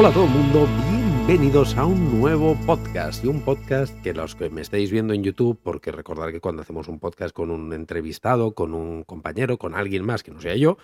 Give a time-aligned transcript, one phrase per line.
[0.00, 0.66] Hola a todo el mundo,
[1.26, 5.22] bienvenidos a un nuevo podcast y un podcast que los que me estáis viendo en
[5.22, 9.74] YouTube, porque recordad que cuando hacemos un podcast con un entrevistado, con un compañero, con
[9.74, 10.78] alguien más que no sea yo,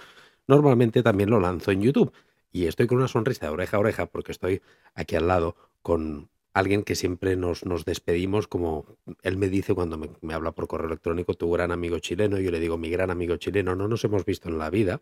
[0.46, 2.12] normalmente también lo lanzo en YouTube.
[2.52, 4.60] Y estoy con una sonrisa de oreja a oreja porque estoy
[4.94, 8.84] aquí al lado con alguien que siempre nos, nos despedimos, como
[9.22, 12.50] él me dice cuando me, me habla por correo electrónico, tu gran amigo chileno, yo
[12.50, 15.00] le digo mi gran amigo chileno, no nos hemos visto en la vida,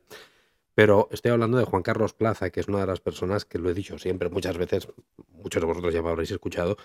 [0.74, 3.70] pero estoy hablando de Juan Carlos Plaza, que es una de las personas que lo
[3.70, 4.88] he dicho siempre, muchas veces,
[5.30, 6.77] muchos de vosotros ya me habréis escuchado,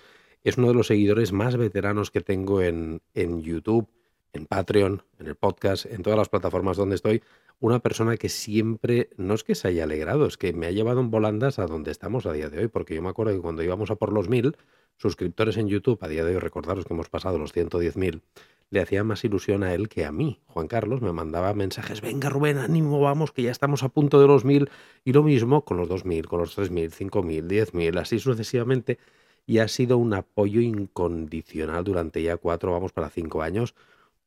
[0.44, 3.88] es uno de los seguidores más veteranos que tengo en, en YouTube,
[4.32, 7.22] en Patreon, en el podcast, en todas las plataformas donde estoy,
[7.58, 11.00] una persona que siempre, no es que se haya alegrado, es que me ha llevado
[11.00, 13.62] en volandas a donde estamos a día de hoy, porque yo me acuerdo que cuando
[13.62, 14.56] íbamos a por los mil
[14.96, 18.22] suscriptores en YouTube, a día de hoy recordaros que hemos pasado los 110.000,
[18.70, 20.40] le hacía más ilusión a él que a mí.
[20.46, 24.26] Juan Carlos me mandaba mensajes, venga Rubén, ánimo, vamos, que ya estamos a punto de
[24.26, 24.70] los mil,
[25.04, 28.98] y lo mismo con los 2.000, con los 3.000, 5.000, 10.000, así sucesivamente,
[29.46, 33.74] y ha sido un apoyo incondicional durante ya cuatro, vamos para cinco años,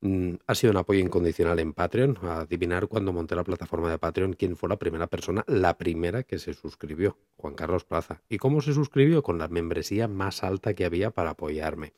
[0.06, 2.18] Mm, ha sido un apoyo incondicional en Patreon.
[2.24, 6.40] Adivinar cuando monté la plataforma de Patreon quién fue la primera persona, la primera que
[6.40, 8.22] se suscribió, Juan Carlos Plaza.
[8.28, 9.24] ¿Y cómo se suscribió?
[9.24, 11.94] Con la membresía más alta que había para apoyarme.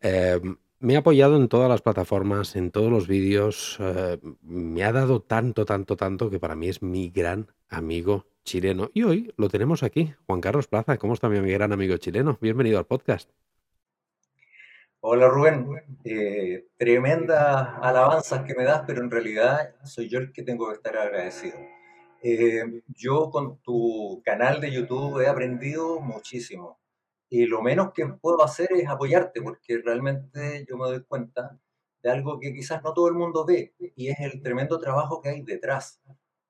[0.00, 3.76] Em, me ha apoyado en todas las plataformas, en todos los vídeos.
[3.80, 8.90] Eh, me ha dado tanto, tanto, tanto que para mí es mi gran amigo chileno.
[8.94, 10.96] Y hoy lo tenemos aquí, Juan Carlos Plaza.
[10.96, 12.38] ¿Cómo está mi gran amigo chileno?
[12.40, 13.30] Bienvenido al podcast.
[15.02, 15.66] Hola Rubén,
[16.04, 20.74] eh, tremendas alabanzas que me das, pero en realidad soy yo el que tengo que
[20.74, 21.58] estar agradecido.
[22.22, 26.78] Eh, yo con tu canal de YouTube he aprendido muchísimo
[27.30, 31.56] y lo menos que puedo hacer es apoyarte porque realmente yo me doy cuenta
[32.02, 35.28] de algo que quizás no todo el mundo ve y es el tremendo trabajo que
[35.28, 36.02] hay detrás.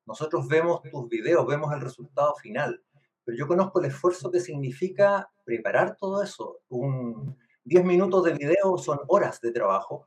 [0.06, 2.82] Nosotros vemos tus videos, vemos el resultado final,
[3.24, 8.78] pero yo conozco el esfuerzo que significa preparar todo eso, un 10 minutos de video
[8.78, 10.06] son horas de trabajo,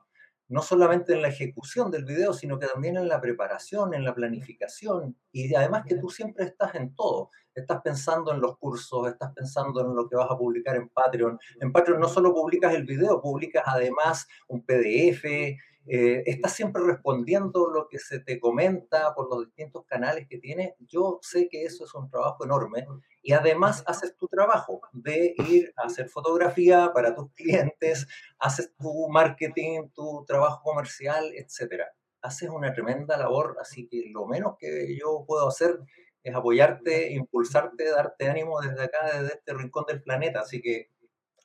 [0.53, 4.13] no solamente en la ejecución del video, sino que también en la preparación, en la
[4.13, 7.31] planificación, y además que tú siempre estás en todo.
[7.55, 11.39] Estás pensando en los cursos, estás pensando en lo que vas a publicar en Patreon.
[11.59, 15.23] En Patreon no solo publicas el video, publicas además un PDF,
[15.85, 20.73] eh, estás siempre respondiendo lo que se te comenta por los distintos canales que tienes.
[20.79, 22.85] Yo sé que eso es un trabajo enorme
[23.21, 28.07] y además haces tu trabajo de ir a hacer fotografía para tus clientes,
[28.39, 31.83] haces tu marketing, tu trabajo comercial, etc.
[32.21, 35.79] Haces una tremenda labor, así que lo menos que yo puedo hacer
[36.23, 40.39] es apoyarte, impulsarte, darte ánimo desde acá, desde este rincón del planeta.
[40.39, 40.91] Así que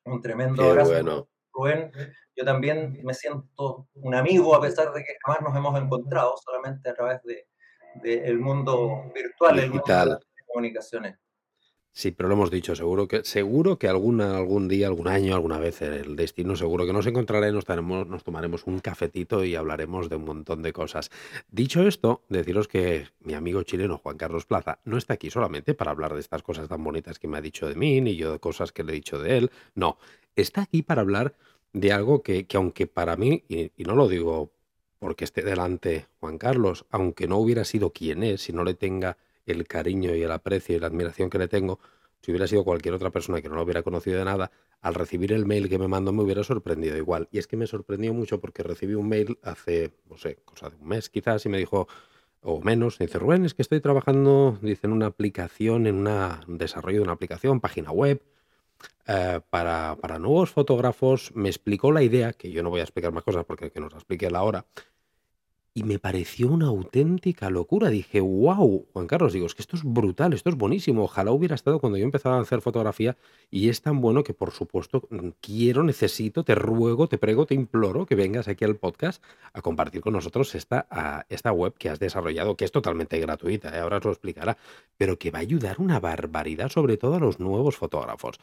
[0.04, 1.28] un tremendo abrazo.
[1.58, 1.90] Rubén,
[2.36, 6.88] yo también me siento un amigo a pesar de que jamás nos hemos encontrado, solamente
[6.88, 7.44] a través del
[8.02, 11.18] de, mundo virtual, el mundo de las comunicaciones.
[11.98, 15.82] Sí, pero lo hemos dicho, seguro que, seguro que algún día, algún año, alguna vez
[15.82, 20.14] el destino seguro que nos encontrará y nos, nos tomaremos un cafetito y hablaremos de
[20.14, 21.10] un montón de cosas.
[21.50, 25.90] Dicho esto, deciros que mi amigo chileno Juan Carlos Plaza no está aquí solamente para
[25.90, 28.38] hablar de estas cosas tan bonitas que me ha dicho de mí, ni yo de
[28.38, 29.50] cosas que le he dicho de él.
[29.74, 29.98] No,
[30.36, 31.34] está aquí para hablar
[31.72, 34.52] de algo que, que aunque para mí, y, y no lo digo
[35.00, 39.16] porque esté delante Juan Carlos, aunque no hubiera sido quien es, si no le tenga
[39.52, 41.78] el cariño y el aprecio y la admiración que le tengo,
[42.20, 44.50] si hubiera sido cualquier otra persona que no lo hubiera conocido de nada,
[44.80, 47.28] al recibir el mail que me mandó me hubiera sorprendido igual.
[47.30, 50.76] Y es que me sorprendió mucho porque recibí un mail hace, no sé, cosa de
[50.76, 51.88] un mes quizás, y me dijo,
[52.40, 56.58] o menos, dice, Rubén, es que estoy trabajando, dice, en una aplicación, en una, un
[56.58, 58.22] desarrollo de una aplicación, página web,
[59.06, 61.32] eh, para, para, nuevos fotógrafos.
[61.34, 63.92] Me explicó la idea, que yo no voy a explicar más cosas porque que nos
[63.92, 64.66] la explique a la hora,
[65.78, 67.88] y me pareció una auténtica locura.
[67.88, 71.04] Dije, wow, Juan Carlos, digo, es que esto es brutal, esto es buenísimo.
[71.04, 73.16] Ojalá hubiera estado cuando yo empezaba a hacer fotografía
[73.48, 77.54] y es tan bueno que, por supuesto, mm, quiero, necesito, te ruego, te prego, te
[77.54, 79.22] imploro que vengas aquí al podcast
[79.52, 80.88] a compartir con nosotros esta,
[81.28, 83.78] esta web que has desarrollado, que es totalmente gratuita, ¿eh?
[83.78, 84.58] ahora os lo explicará,
[84.96, 88.40] pero que va a ayudar una barbaridad, sobre todo a los nuevos fotógrafos.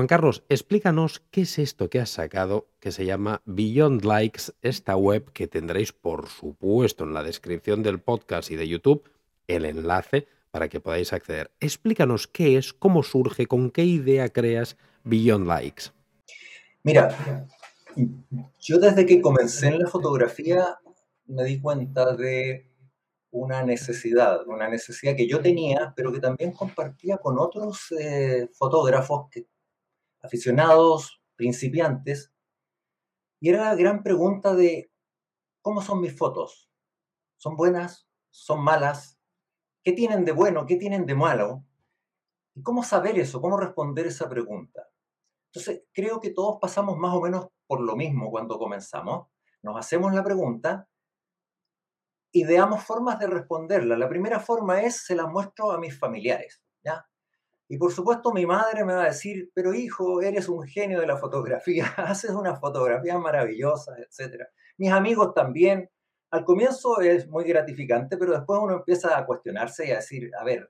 [0.00, 4.96] Juan Carlos, explícanos qué es esto que has sacado que se llama Beyond Likes, esta
[4.96, 9.10] web que tendréis por supuesto en la descripción del podcast y de YouTube
[9.46, 11.50] el enlace para que podáis acceder.
[11.60, 15.90] Explícanos qué es, cómo surge, con qué idea creas Beyond Likes.
[16.82, 17.46] Mira,
[18.58, 20.78] yo desde que comencé en la fotografía
[21.26, 22.70] me di cuenta de
[23.32, 29.28] una necesidad, una necesidad que yo tenía, pero que también compartía con otros eh, fotógrafos
[29.30, 29.49] que
[30.22, 32.32] aficionados, principiantes,
[33.40, 34.92] y era la gran pregunta de,
[35.62, 36.70] ¿cómo son mis fotos?
[37.36, 38.06] ¿Son buenas?
[38.30, 39.18] ¿Son malas?
[39.82, 40.66] ¿Qué tienen de bueno?
[40.66, 41.64] ¿Qué tienen de malo?
[42.54, 43.40] ¿Y cómo saber eso?
[43.40, 44.86] ¿Cómo responder esa pregunta?
[45.46, 49.28] Entonces, creo que todos pasamos más o menos por lo mismo cuando comenzamos.
[49.62, 50.86] Nos hacemos la pregunta
[52.32, 53.96] y veamos formas de responderla.
[53.96, 57.06] La primera forma es, se la muestro a mis familiares, ¿ya?
[57.72, 61.06] Y por supuesto mi madre me va a decir, pero hijo, eres un genio de
[61.06, 64.42] la fotografía, haces una fotografía maravillosa, etc.
[64.76, 65.88] Mis amigos también.
[66.32, 70.42] Al comienzo es muy gratificante, pero después uno empieza a cuestionarse y a decir, a
[70.42, 70.68] ver,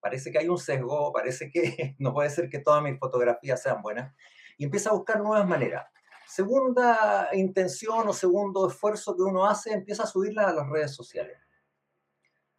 [0.00, 3.82] parece que hay un sesgo, parece que no puede ser que todas mis fotografías sean
[3.82, 4.14] buenas.
[4.56, 5.84] Y empieza a buscar nuevas maneras
[6.26, 11.36] segunda intención o segundo esfuerzo que uno hace, empieza a subirla a las redes sociales.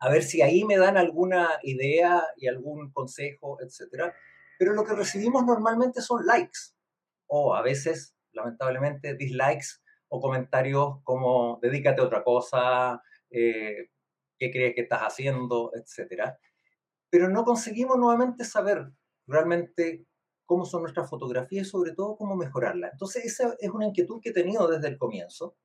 [0.03, 4.11] A ver si ahí me dan alguna idea y algún consejo, etc.
[4.59, 6.59] Pero lo que recibimos normalmente son likes
[7.27, 13.91] o a veces, lamentablemente, dislikes o comentarios como dedícate a otra cosa, eh,
[14.37, 16.33] qué crees que estás haciendo, etc.
[17.09, 18.91] Pero no conseguimos nuevamente saber
[19.25, 20.05] realmente
[20.45, 22.91] cómo son nuestras fotografías y sobre todo cómo mejorarlas.
[22.91, 25.55] Entonces esa es una inquietud que he tenido desde el comienzo.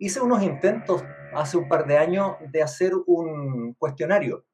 [0.00, 1.02] Hice unos intentos
[1.34, 4.46] hace un par de años de hacer un cuestionario,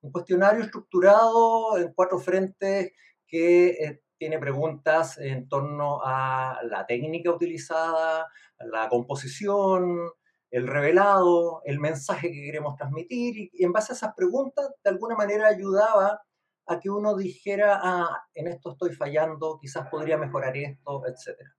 [0.00, 2.92] un cuestionario estructurado en cuatro frentes
[3.26, 8.28] que eh, tiene preguntas en torno a la técnica utilizada,
[8.60, 10.10] la composición,
[10.50, 15.16] el revelado, el mensaje que queremos transmitir y, en base a esas preguntas de alguna
[15.16, 16.22] manera ayudaba
[16.64, 21.57] a que uno dijera, ah, en esto estoy fallando, quizás podría mejorar esto, etc.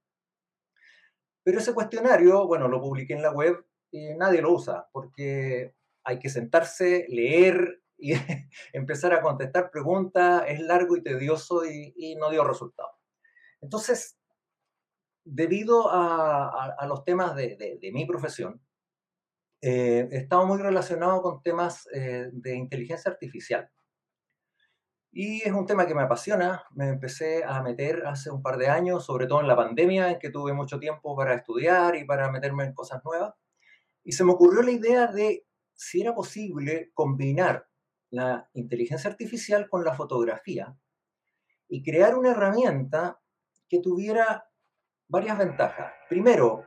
[1.43, 6.19] Pero ese cuestionario, bueno, lo publiqué en la web y nadie lo usa porque hay
[6.19, 8.13] que sentarse, leer y
[8.73, 12.91] empezar a contestar preguntas, es largo y tedioso y, no dio resultado.
[13.61, 14.17] Entonces,
[15.23, 18.61] debido a, los temas de, mi profesión,
[19.61, 23.69] eh, he estado muy relacionado con temas eh, de inteligencia artificial.
[25.11, 28.67] Y es un tema que me apasiona, me empecé a meter hace un par de
[28.67, 32.31] años, sobre todo en la pandemia, en que tuve mucho tiempo para estudiar y para
[32.31, 33.33] meterme en cosas nuevas.
[34.03, 37.67] Y se me ocurrió la idea de si era posible combinar
[38.11, 40.77] la inteligencia artificial con la fotografía
[41.67, 43.19] y crear una herramienta
[43.67, 44.47] que tuviera
[45.07, 45.93] varias ventajas.
[46.07, 46.65] Primero,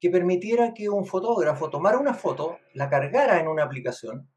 [0.00, 4.30] que permitiera que un fotógrafo tomara una foto, la cargara en una aplicación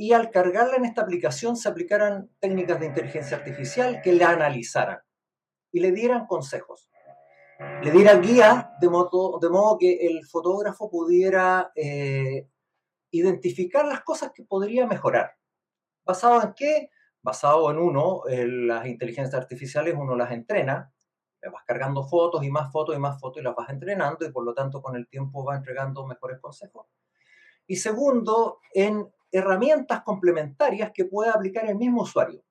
[0.00, 5.00] y al cargarla en esta aplicación se aplicaran técnicas de inteligencia artificial que la analizaran
[5.72, 6.88] y le dieran consejos.
[7.82, 12.46] Le dieran guía de modo, que el fotógrafo pudiera eh,
[13.10, 15.32] identificar las cosas que podría mejorar.
[16.04, 16.90] ¿Basado en qué?
[17.20, 20.92] Basado en uno, las inteligencias artificiales uno las entrena,
[21.42, 24.30] le vas cargando fotos y más fotos y más fotos y las vas entrenando y
[24.30, 26.86] por lo tanto con el tiempo va entregando mejores consejos.
[27.66, 32.42] Y segundo, en herramientas complementarias que pueda aplicar el mismo usuario.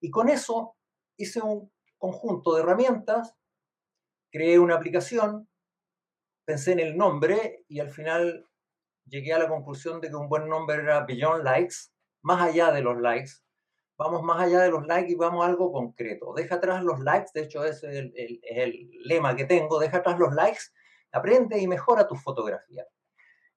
[0.00, 0.76] Y con eso
[1.16, 3.34] hice un conjunto de herramientas,
[4.30, 5.48] creé una aplicación,
[6.44, 8.48] pensé en el nombre y al final
[9.06, 11.76] llegué a la conclusión de que un buen nombre era Beyond Likes,
[12.22, 13.32] más allá de los likes.
[13.96, 16.32] Vamos más allá de los likes y vamos a algo concreto.
[16.34, 20.34] Deja atrás los likes, de hecho es el, el lema que tengo, deja atrás los
[20.34, 20.62] likes,
[21.12, 22.84] aprende y mejora tu fotografía.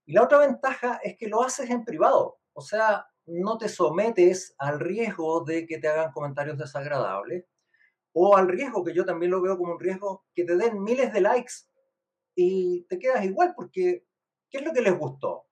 [0.05, 4.53] Y la otra ventaja es que lo haces en privado, o sea, no te sometes
[4.59, 7.45] al riesgo de que te hagan comentarios desagradables
[8.13, 11.11] o al riesgo, que yo también lo veo como un riesgo, que te den miles
[11.11, 11.53] de likes
[12.35, 14.05] y te quedas igual porque
[14.49, 15.47] ¿qué es lo que les gustó?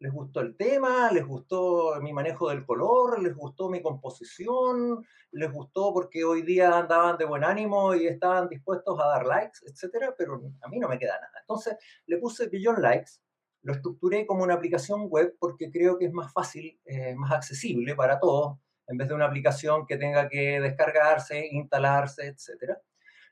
[0.00, 1.12] ¿Les gustó el tema?
[1.12, 3.22] ¿Les gustó mi manejo del color?
[3.22, 5.06] ¿Les gustó mi composición?
[5.30, 9.60] ¿Les gustó porque hoy día andaban de buen ánimo y estaban dispuestos a dar likes,
[9.64, 10.12] etcétera?
[10.18, 11.38] Pero a mí no me queda nada.
[11.40, 13.21] Entonces le puse billón likes
[13.62, 17.94] lo estructuré como una aplicación web porque creo que es más fácil, eh, más accesible
[17.94, 22.76] para todos, en vez de una aplicación que tenga que descargarse, instalarse, etc.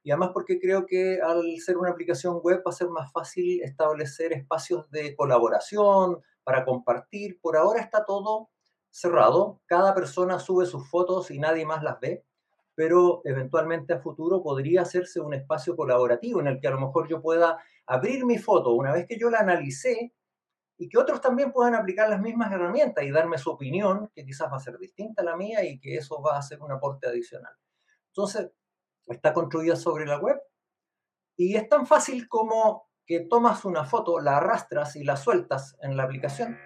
[0.03, 3.63] Y además porque creo que al ser una aplicación web va a ser más fácil
[3.63, 7.41] establecer espacios de colaboración, para compartir.
[7.41, 8.51] Por ahora está todo
[8.91, 12.25] cerrado, cada persona sube sus fotos y nadie más las ve,
[12.75, 17.09] pero eventualmente a futuro podría hacerse un espacio colaborativo en el que a lo mejor
[17.09, 20.13] yo pueda abrir mi foto una vez que yo la analicé
[20.81, 24.51] y que otros también puedan aplicar las mismas herramientas y darme su opinión, que quizás
[24.51, 27.07] va a ser distinta a la mía y que eso va a ser un aporte
[27.07, 27.53] adicional.
[28.07, 28.51] Entonces,
[29.07, 30.41] está construida sobre la web
[31.37, 35.99] y es tan fácil como que tomas una foto, la arrastras y la sueltas en
[35.99, 36.57] la aplicación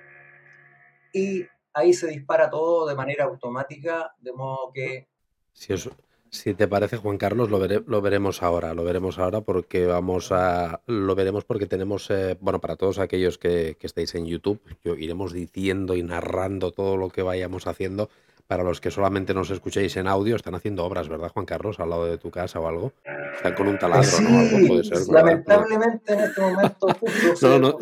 [1.12, 5.08] y ahí se dispara todo de manera automática, de modo que...
[5.52, 5.90] Si eso,
[6.34, 10.82] si te parece, Juan Carlos, lo, lo veremos ahora, lo veremos ahora porque vamos a,
[10.86, 14.96] lo veremos porque tenemos, eh, bueno, para todos aquellos que, que estéis en YouTube, yo
[14.96, 18.10] iremos diciendo y narrando todo lo que vayamos haciendo
[18.46, 21.80] para los que solamente nos escuchéis en audio, están haciendo obras, ¿verdad, Juan Carlos?
[21.80, 22.92] Al lado de tu casa o algo.
[23.36, 24.38] Están con un taladro, Sí, ¿no?
[24.38, 25.12] Algo puede ser, ¿verdad?
[25.14, 26.86] lamentablemente en este momento
[27.42, 27.78] No, no,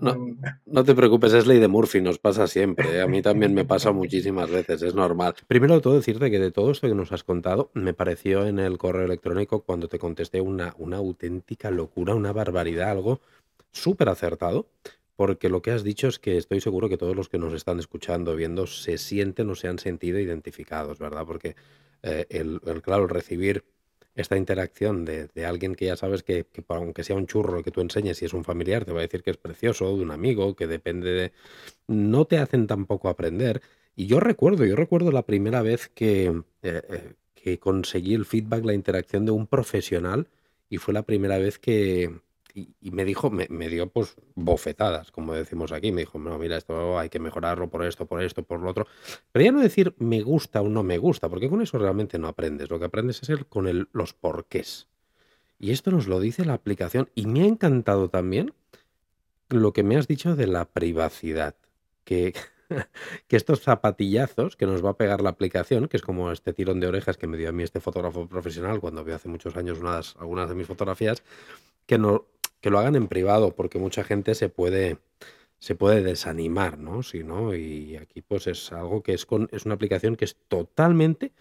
[0.00, 0.36] no,
[0.66, 2.96] no te preocupes, es ley de Murphy, nos pasa siempre.
[2.96, 3.00] ¿eh?
[3.02, 5.34] A mí también me pasa muchísimas veces, es normal.
[5.46, 8.58] Primero de todo, decirte que de todo esto que nos has contado, me pareció en
[8.58, 13.20] el correo electrónico cuando te contesté una, una auténtica locura, una barbaridad, algo
[13.72, 14.66] súper acertado.
[15.16, 17.78] Porque lo que has dicho es que estoy seguro que todos los que nos están
[17.78, 21.24] escuchando, viendo, se sienten o se han sentido identificados, ¿verdad?
[21.26, 21.54] Porque
[22.02, 23.64] eh, el, claro, recibir
[24.14, 27.80] esta interacción de, alguien que ya sabes que, que, aunque sea un churro que tú
[27.80, 30.54] enseñes, si es un familiar, te va a decir que es precioso, de un amigo,
[30.54, 31.32] que depende de...
[31.88, 33.62] No te hacen tampoco aprender.
[33.96, 38.64] Y yo recuerdo, yo recuerdo la primera vez que, eh, eh, que conseguí el feedback,
[38.64, 40.28] la interacción de un profesional,
[40.68, 42.10] y fue la primera vez que,
[42.54, 45.92] y, me dijo, me, dio pues bofetadas, como decimos aquí.
[45.92, 48.86] Me dijo, no, mira, esto hay que mejorarlo por esto, por esto, por lo otro.
[49.32, 52.28] Pero ya no decir me gusta o no me gusta, porque con eso realmente no
[52.28, 52.70] aprendes.
[52.70, 54.88] Lo que aprendes es con el, los porqués.
[55.58, 57.08] Y esto nos lo dice la aplicación.
[57.14, 58.52] Y me ha encantado también
[59.48, 61.54] lo que me has dicho de la privacidad.
[62.04, 62.34] Que,
[63.28, 66.80] que estos zapatillazos que nos va a pegar la aplicación, que es como este tirón
[66.80, 69.78] de orejas que me dio a mí este fotógrafo profesional cuando vi hace muchos años
[69.78, 71.22] unas, algunas de mis fotografías,
[71.86, 72.26] que no,
[72.62, 74.96] que lo hagan en privado, porque mucha gente se puede,
[75.58, 77.02] se puede desanimar, ¿no?
[77.02, 80.36] Si no, y aquí pues es algo que es, con, es una aplicación que es
[80.48, 81.32] totalmente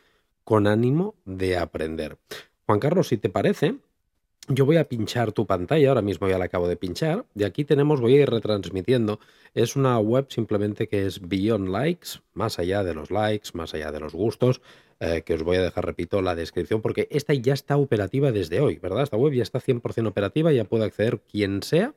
[0.44, 2.18] con ánimo de aprender.
[2.66, 3.78] Juan Carlos, si te parece,
[4.48, 7.64] yo voy a pinchar tu pantalla, ahora mismo ya la acabo de pinchar, y aquí
[7.66, 9.20] tenemos, voy a ir retransmitiendo,
[9.54, 13.92] es una web simplemente que es Beyond Likes, más allá de los likes, más allá
[13.92, 14.62] de los gustos,
[15.00, 18.62] eh, que os voy a dejar, repito, la descripción, porque esta ya está operativa desde
[18.62, 19.04] hoy, ¿verdad?
[19.04, 21.94] Esta web ya está 100% operativa, ya puede acceder quien sea.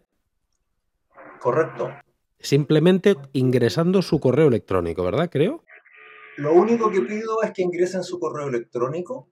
[1.41, 1.91] Correcto.
[2.39, 5.29] Simplemente ingresando su correo electrónico, ¿verdad?
[5.31, 5.65] Creo.
[6.37, 9.29] Lo único que pido es que ingresen su correo electrónico.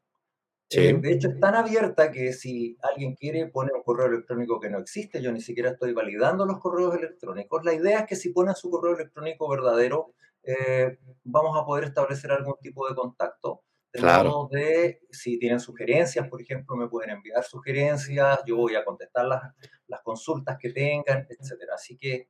[0.68, 0.80] Sí.
[0.80, 4.70] Eh, de hecho, es tan abierta que si alguien quiere poner un correo electrónico que
[4.70, 7.64] no existe, yo ni siquiera estoy validando los correos electrónicos.
[7.64, 12.32] La idea es que si ponen su correo electrónico verdadero, eh, vamos a poder establecer
[12.32, 13.62] algún tipo de contacto.
[13.92, 14.30] De Claro.
[14.30, 19.26] modo de, si tienen sugerencias, por ejemplo, me pueden enviar sugerencias, yo voy a contestar
[19.26, 19.42] las,
[19.86, 21.74] las consultas que tengan, etcétera.
[21.74, 22.28] Así que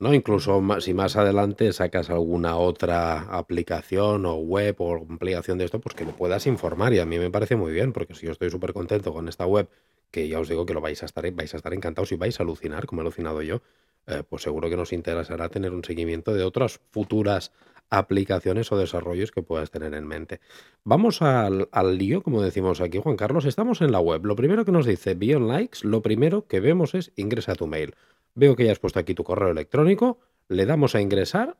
[0.00, 5.78] No, incluso si más adelante sacas alguna otra aplicación o web o ampliación de esto,
[5.78, 6.94] pues que lo puedas informar.
[6.94, 9.44] Y a mí me parece muy bien, porque si yo estoy súper contento con esta
[9.44, 9.68] web,
[10.10, 12.40] que ya os digo que lo vais a estar, vais a estar encantados y vais
[12.40, 13.60] a alucinar, como he alucinado yo,
[14.06, 17.52] eh, pues seguro que nos interesará tener un seguimiento de otras futuras
[17.90, 20.40] aplicaciones o desarrollos que puedas tener en mente.
[20.82, 23.44] Vamos al, al lío, como decimos aquí, Juan Carlos.
[23.44, 24.24] Estamos en la web.
[24.24, 27.94] Lo primero que nos dice Beyond Likes, lo primero que vemos es ingresa tu mail.
[28.34, 30.18] Veo que ya has puesto aquí tu correo electrónico,
[30.48, 31.56] le damos a ingresar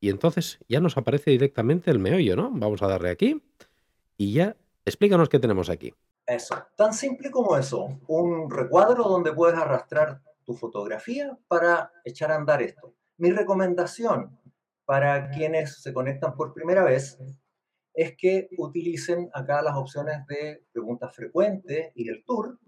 [0.00, 2.50] y entonces ya nos aparece directamente el meollo, ¿no?
[2.52, 3.42] Vamos a darle aquí
[4.16, 5.94] y ya explícanos qué tenemos aquí.
[6.26, 12.36] Eso, tan simple como eso, un recuadro donde puedes arrastrar tu fotografía para echar a
[12.36, 12.94] andar esto.
[13.18, 14.38] Mi recomendación
[14.84, 17.18] para quienes se conectan por primera vez
[17.94, 22.58] es que utilicen acá las opciones de preguntas frecuentes y el tour,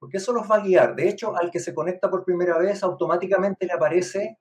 [0.00, 0.96] porque eso los va a guiar.
[0.96, 4.38] De hecho, al que se conecta por primera vez, automáticamente le aparece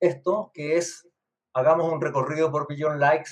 [0.00, 1.06] esto, que es,
[1.54, 3.30] hagamos un recorrido por Beyond Likes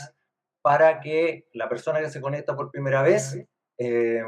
[0.62, 3.38] para que la persona que se conecta por primera vez
[3.78, 4.22] eh,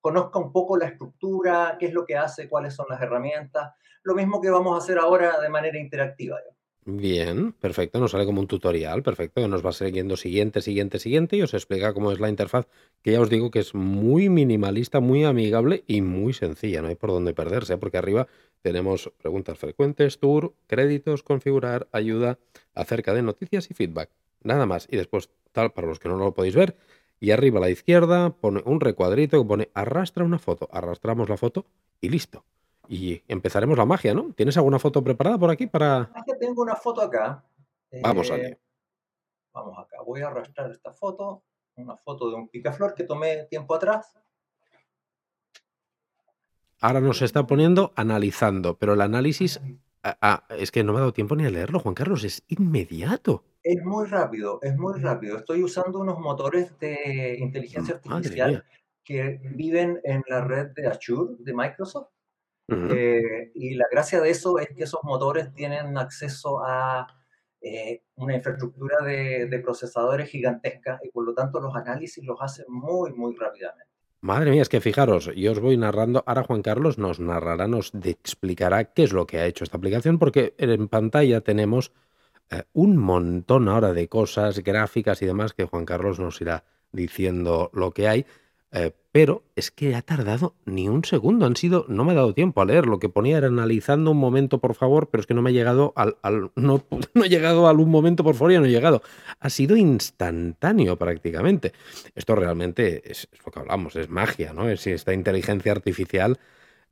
[0.00, 4.14] conozca un poco la estructura, qué es lo que hace, cuáles son las herramientas, lo
[4.14, 6.38] mismo que vamos a hacer ahora de manera interactiva.
[6.84, 11.36] Bien, perfecto, nos sale como un tutorial, perfecto, que nos va siguiendo siguiente, siguiente, siguiente
[11.36, 12.66] y os explica cómo es la interfaz,
[13.02, 16.96] que ya os digo que es muy minimalista, muy amigable y muy sencilla, no hay
[16.96, 18.26] por dónde perderse, porque arriba
[18.62, 22.40] tenemos preguntas frecuentes, tour, créditos, configurar, ayuda,
[22.74, 24.10] acerca de noticias y feedback,
[24.42, 24.88] nada más.
[24.90, 26.76] Y después, tal, para los que no lo podéis ver,
[27.20, 31.36] y arriba a la izquierda pone un recuadrito que pone arrastra una foto, arrastramos la
[31.36, 31.64] foto
[32.00, 32.44] y listo.
[32.88, 34.32] Y empezaremos la magia, ¿no?
[34.34, 36.10] ¿Tienes alguna foto preparada por aquí para...?
[36.16, 37.44] Es que tengo una foto acá.
[38.02, 38.48] Vamos allá.
[38.48, 38.60] Eh,
[39.52, 41.44] vamos acá, voy a arrastrar esta foto,
[41.76, 44.18] una foto de un picaflor que tomé tiempo atrás.
[46.80, 49.60] Ahora nos está poniendo analizando, pero el análisis...
[50.02, 52.42] ah, ah, es que no me ha dado tiempo ni a leerlo, Juan Carlos, es
[52.48, 53.44] inmediato.
[53.62, 55.36] Es muy rápido, es muy rápido.
[55.38, 58.64] Estoy usando unos motores de inteligencia artificial
[59.04, 62.08] que viven en la red de Azure de Microsoft.
[62.68, 67.06] Eh, y la gracia de eso es que esos motores tienen acceso a
[67.60, 72.66] eh, una infraestructura de, de procesadores gigantesca y por lo tanto los análisis los hacen
[72.68, 73.92] muy, muy rápidamente.
[74.24, 77.92] Madre mía, es que fijaros, yo os voy narrando, ahora Juan Carlos nos narrará, nos
[78.04, 81.92] explicará qué es lo que ha hecho esta aplicación, porque en pantalla tenemos
[82.48, 87.70] eh, un montón ahora de cosas gráficas y demás que Juan Carlos nos irá diciendo
[87.74, 88.26] lo que hay.
[88.70, 91.44] Eh, pero es que ha tardado ni un segundo.
[91.44, 92.86] Han sido, no me ha dado tiempo a leer.
[92.86, 95.52] Lo que ponía era analizando un momento, por favor, pero es que no me ha
[95.52, 96.16] llegado al,
[96.56, 96.82] no,
[97.14, 99.02] no, he llegado al un momento, por favor, ya no he llegado.
[99.38, 101.72] Ha sido instantáneo prácticamente.
[102.14, 104.70] Esto realmente es, lo que hablamos, es magia, ¿no?
[104.70, 106.38] Es esta inteligencia artificial,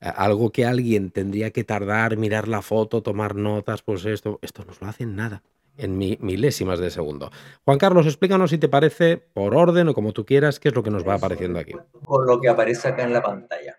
[0.02, 4.64] eh, algo que alguien tendría que tardar, mirar la foto, tomar notas, pues esto, esto
[4.66, 5.42] no lo hace nada
[5.80, 7.30] en milésimas de segundo.
[7.64, 10.82] Juan Carlos, explícanos si te parece, por orden o como tú quieras, qué es lo
[10.82, 11.72] que nos va apareciendo aquí.
[12.04, 13.76] Con lo que aparece acá en la pantalla.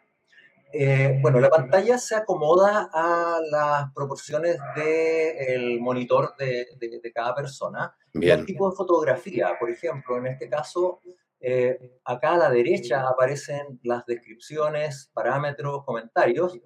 [0.73, 6.65] Eh, bueno, la pantalla se acomoda a las proporciones del monitor de,
[7.13, 8.37] cada persona Bien.
[8.37, 9.57] y al tipo de fotografía.
[9.59, 11.01] Por ejemplo, en este caso,
[11.41, 16.57] eh, acá a la derecha aparecen las descripciones, parámetros, comentarios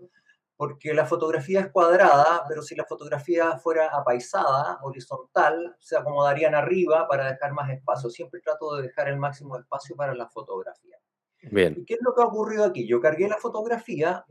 [0.57, 7.07] porque la fotografía es cuadrada, pero si la fotografía fuera apaisada, horizontal, se acomodarían arriba
[7.07, 8.09] para dejar más espacio.
[8.09, 10.97] Siempre trato de dejar el máximo espacio para la fotografía.
[11.51, 11.75] Bien.
[11.77, 12.87] ¿Y qué es lo que ha ocurrido aquí?
[12.87, 14.25] Yo cargué la fotografía,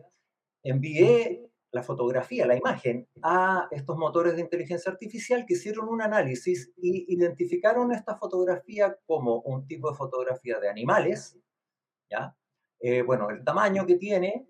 [0.62, 6.72] envié la fotografía, la imagen, a estos motores de inteligencia artificial que hicieron un análisis
[6.76, 11.36] y identificaron esta fotografía como un tipo de fotografía de animales,
[12.08, 12.34] ¿ya?
[12.78, 14.46] Eh, bueno, el tamaño que tiene,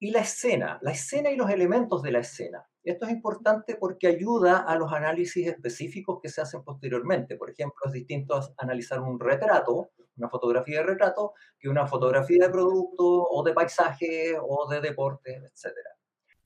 [0.00, 2.64] y la escena, la escena y los elementos de la escena.
[2.84, 7.36] Esto es importante porque ayuda a los análisis específicos que se hacen posteriormente.
[7.36, 12.50] Por ejemplo, es distinto analizar un retrato, una fotografía de retrato, que una fotografía de
[12.50, 15.74] producto o de paisaje o de deporte, etc.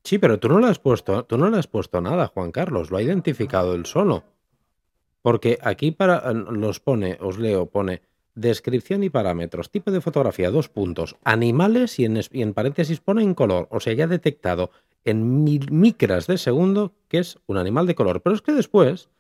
[0.02, 2.90] Sí, pero tú no le has puesto, tú no le has puesto nada, Juan Carlos,
[2.90, 4.24] lo ha identificado él solo.
[5.20, 8.02] Porque aquí para los pone, os leo, pone
[8.34, 9.70] Descripción y parámetros.
[9.70, 11.16] Tipo de fotografía, dos puntos.
[11.24, 13.68] Animales y en, paréntesis pone en color.
[13.70, 14.70] O sea, ya ha detectado
[15.04, 18.22] en micras de segundo que es un animal de color.
[18.22, 19.10] Pero es que después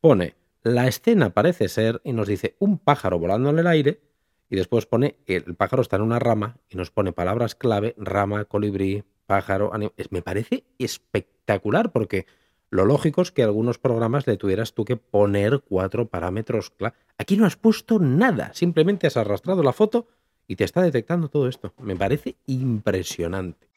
[0.00, 4.00] pone la escena parece ser y nos dice un pájaro volando en el aire
[4.48, 8.46] y después pone el pájaro está en una rama y nos pone palabras clave, rama,
[8.46, 9.72] colibrí, pájaro.
[10.10, 12.26] Me parece espectacular porque
[12.74, 16.72] lo lógico es que algunos programas le tuvieras tú que poner cuatro parámetros.
[17.16, 20.08] Aquí no has puesto nada, simplemente has arrastrado la foto
[20.48, 21.72] y te está detectando todo esto.
[21.78, 23.68] Me parece impresionante.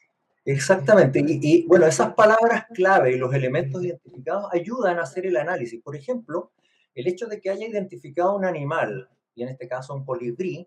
[0.44, 1.24] Exactamente.
[1.24, 5.80] Y, bueno, esas palabras clave y los elementos identificados ayudan a hacer el análisis.
[5.80, 6.50] Por ejemplo,
[6.92, 10.66] el hecho de que haya identificado un animal, y en este caso un colibrí,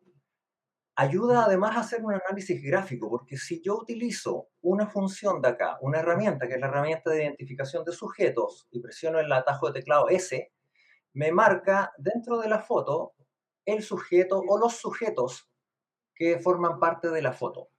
[1.02, 5.78] ayuda además a hacer un análisis gráfico, porque si yo utilizo una función de acá,
[5.82, 9.80] una herramienta que es la herramienta de identificación de sujetos, y presiono el atajo de
[9.80, 10.52] teclado S,
[11.14, 13.14] me marca dentro de la foto
[13.66, 15.50] el sujeto o los sujetos
[16.16, 17.70] que forman parte de la foto.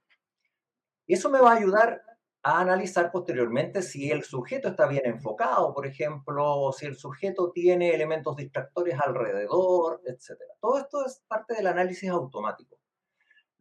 [1.05, 2.03] Y eso me va a ayudar
[2.43, 7.51] a analizar posteriormente si el sujeto está bien enfocado, por ejemplo, o si el sujeto
[7.51, 10.39] tiene elementos distractores alrededor, etc.
[10.59, 12.82] Todo esto es parte del análisis automático.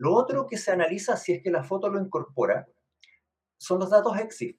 [0.02, 2.66] Lo otro que se analiza, si es que la foto lo incorpora,
[3.56, 4.58] son los datos EXIF.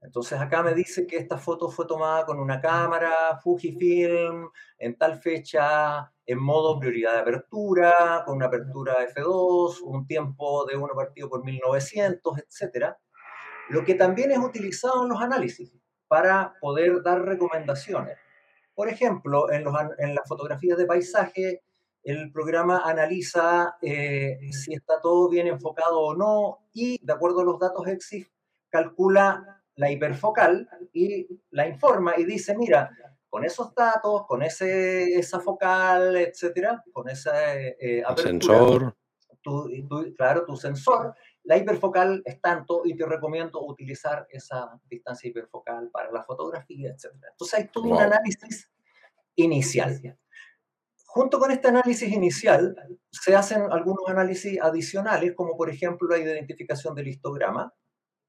[0.00, 5.16] Entonces acá me dice que esta foto fue tomada con una cámara Fujifilm en tal
[5.16, 11.28] fecha, en modo prioridad de apertura, con una apertura F2, un tiempo de uno partido
[11.28, 12.94] por 1900, etc.
[13.70, 15.72] Lo que también es utilizado en los análisis
[16.06, 18.16] para poder dar recomendaciones.
[18.72, 21.64] Por ejemplo, en, los, en las fotografías de paisaje
[22.04, 27.44] el programa analiza eh, si está todo bien enfocado o no y, de acuerdo a
[27.44, 28.28] los datos EXIF,
[28.68, 32.90] calcula la hiperfocal y la informa y dice, mira,
[33.28, 38.96] con esos datos, con ese, esa focal, etcétera, con ese eh, sensor.
[40.16, 46.12] claro, tu sensor, la hiperfocal es tanto y te recomiendo utilizar esa distancia hiperfocal para
[46.12, 47.28] la fotografía, etcétera.
[47.32, 48.70] Entonces hay todo un análisis
[49.36, 50.16] inicial.
[51.14, 52.74] Junto con este análisis inicial,
[53.08, 57.72] se hacen algunos análisis adicionales, como por ejemplo la identificación del histograma.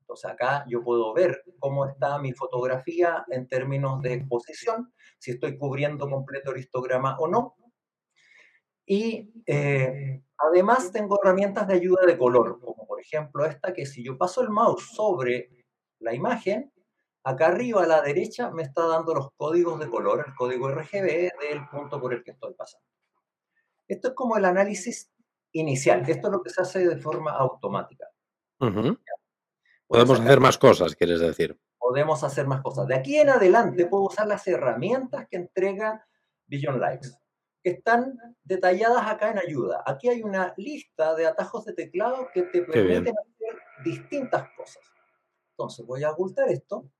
[0.02, 5.58] Entonces acá yo puedo ver cómo está mi fotografía en términos de exposición, si estoy
[5.58, 7.56] cubriendo completo el histograma o no.
[8.86, 14.04] Y eh, además tengo herramientas de ayuda de color, como por ejemplo esta, que si
[14.04, 15.50] yo paso el mouse sobre
[15.98, 16.71] la imagen,
[17.27, 21.31] Acá arriba a la derecha me está dando los códigos de color, el código RGB
[21.49, 22.85] del punto por el que estoy pasando.
[23.88, 25.11] Esto es como el análisis
[25.51, 26.07] inicial.
[26.07, 28.05] Esto es lo que se hace de forma automática.
[29.88, 31.59] Podemos hacer más cosas, quieres decir.
[31.79, 32.85] Podemos hacer más cosas.
[32.85, 36.07] De aquí en adelante puedo usar las herramientas que entrega
[36.45, 37.09] Billion Likes,
[37.63, 39.81] que están detalladas acá en ayuda.
[39.88, 44.83] Aquí hay una lista de atajos de teclado que te permiten hacer distintas cosas.
[45.53, 46.91] Entonces voy a ocultar esto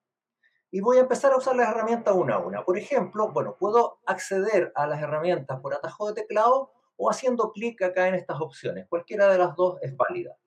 [0.72, 2.64] y voy a empezar a usar las herramientas una a una.
[2.64, 7.82] Por ejemplo, bueno, puedo acceder a las herramientas por atajo de teclado o haciendo clic
[7.82, 8.88] acá en estas opciones.
[8.88, 10.38] Cualquiera de las dos es válida.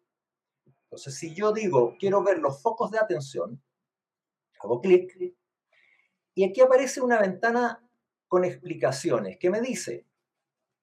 [0.84, 3.62] Entonces, si yo digo, quiero ver los focos de atención,
[4.62, 5.34] hago clic
[6.34, 7.82] y aquí aparece una ventana
[8.26, 10.06] con explicaciones que me dice,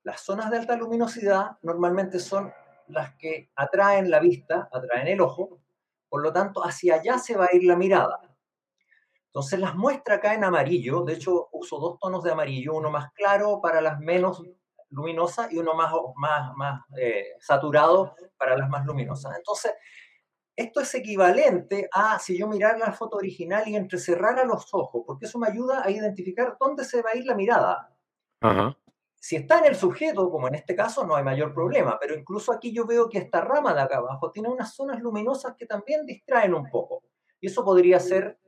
[0.03, 2.53] las zonas de alta luminosidad normalmente son
[2.87, 5.61] las que atraen la vista, atraen el ojo,
[6.09, 8.34] por lo tanto, hacia allá se va a ir la mirada.
[9.35, 13.11] Entonces las muestra acá en amarillo, de hecho uso dos tonos de amarillo, uno más
[13.11, 14.41] claro para las menos
[14.91, 19.35] luminosas y uno más, más, más eh, saturado para las más luminosas.
[19.35, 19.73] Entonces,
[20.55, 25.25] esto es equivalente a si yo mirara la foto original y entrecerrara los ojos, porque
[25.25, 27.93] eso me ayuda a identificar dónde se va a ir la mirada.
[29.15, 32.53] Si está en el sujeto, como en este caso, no hay mayor problema, pero incluso
[32.53, 36.05] aquí yo veo que esta rama de acá abajo tiene unas zonas luminosas que también
[36.05, 37.03] distraen un poco.
[37.41, 38.39] Y eso podría ser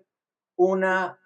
[0.57, 1.17] una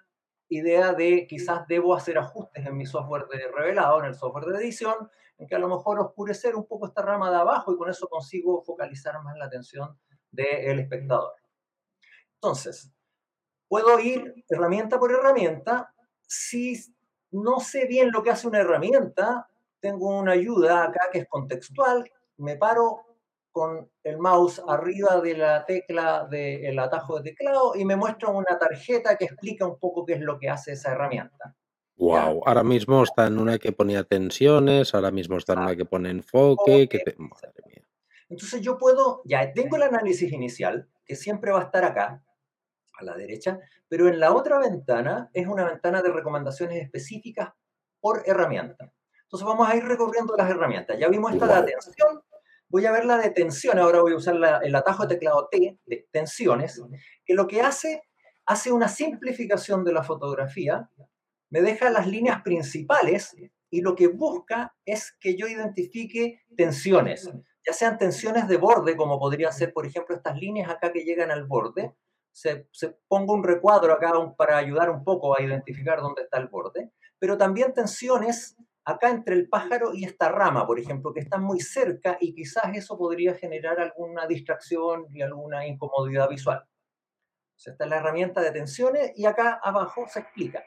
[0.49, 4.57] idea de quizás debo hacer ajustes en mi software de revelado, en el software de
[4.59, 7.89] edición, en que a lo mejor oscurecer un poco esta rama de abajo y con
[7.89, 9.97] eso consigo focalizar más la atención
[10.29, 11.33] del espectador.
[12.35, 12.91] Entonces,
[13.67, 15.93] puedo ir herramienta por herramienta.
[16.27, 16.77] Si
[17.31, 22.09] no sé bien lo que hace una herramienta, tengo una ayuda acá que es contextual,
[22.37, 23.10] me paro
[23.51, 28.57] con el mouse arriba de la tecla del atajo de teclado y me muestra una
[28.57, 31.55] tarjeta que explica un poco qué es lo que hace esa herramienta.
[31.97, 35.85] Wow, ahora mismo está en una que ponía tensiones, ahora mismo está en una que
[35.85, 37.87] pone enfoque, que madre mía.
[38.27, 42.23] Entonces yo puedo, ya tengo el análisis inicial, que siempre va a estar acá,
[42.93, 47.49] a la derecha, pero en la otra ventana es una ventana de recomendaciones específicas
[47.99, 48.91] por herramienta.
[49.23, 50.97] Entonces vamos a ir recorriendo las herramientas.
[50.99, 52.21] Ya vimos esta de atención,
[52.71, 55.77] voy a ver la de tensión, ahora voy a usar el atajo de teclado T
[55.85, 56.81] de tensiones,
[57.25, 58.03] que lo que hace,
[58.45, 60.89] hace una simplificación de la fotografía,
[61.49, 63.35] me deja las líneas principales
[63.69, 67.29] y lo que busca es que yo identifique tensiones,
[67.67, 71.29] ya sean tensiones de borde, como podría ser, por ejemplo, estas líneas acá que llegan
[71.29, 71.93] al borde,
[72.31, 76.47] se, se pongo un recuadro acá para ayudar un poco a identificar dónde está el
[76.47, 78.55] borde, pero también tensiones
[78.85, 82.75] acá entre el pájaro y esta rama, por ejemplo, que están muy cerca y quizás
[82.75, 86.65] eso podría generar alguna distracción y alguna incomodidad visual.
[87.57, 90.63] esta es la herramienta de tensiones y acá abajo se explica.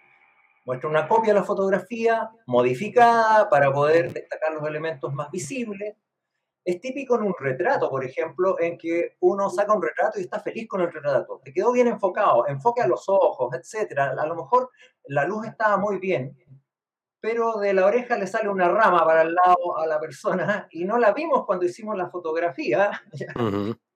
[0.64, 5.96] Muestra una copia de la fotografía modificada para poder destacar los elementos más visibles.
[6.64, 10.40] Es típico en un retrato, por ejemplo, en que uno saca un retrato y está
[10.40, 11.42] feliz con el retrato.
[11.44, 13.98] Te quedó bien enfocado, enfoque a los ojos, etc.
[13.98, 14.70] A lo mejor
[15.08, 16.34] la luz estaba muy bien,
[17.24, 20.84] pero de la oreja le sale una rama para el lado a la persona y
[20.84, 22.90] no la vimos cuando hicimos la fotografía.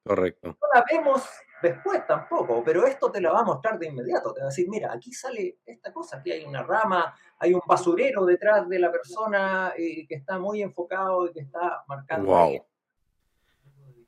[0.02, 0.48] correcto.
[0.48, 1.28] No la vemos
[1.60, 4.32] después tampoco, pero esto te la va a mostrar de inmediato.
[4.32, 7.60] Te va a decir, mira, aquí sale esta cosa, aquí hay una rama, hay un
[7.66, 12.28] basurero detrás de la persona eh, que está muy enfocado y que está marcando.
[12.28, 12.64] Wow.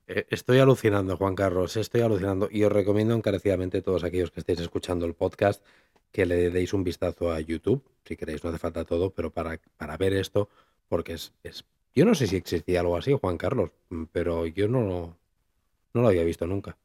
[0.06, 4.40] Eh, estoy alucinando, Juan Carlos, estoy alucinando y os recomiendo encarecidamente a todos aquellos que
[4.40, 5.62] estéis escuchando el podcast
[6.12, 9.60] que le deis un vistazo a YouTube, si queréis, no hace falta todo, pero para,
[9.76, 10.48] para ver esto,
[10.88, 14.68] porque es, es, Yo no sé si existía algo así, Juan Carlos, mm, pero yo
[14.68, 15.16] no,
[15.94, 16.76] no lo había visto nunca.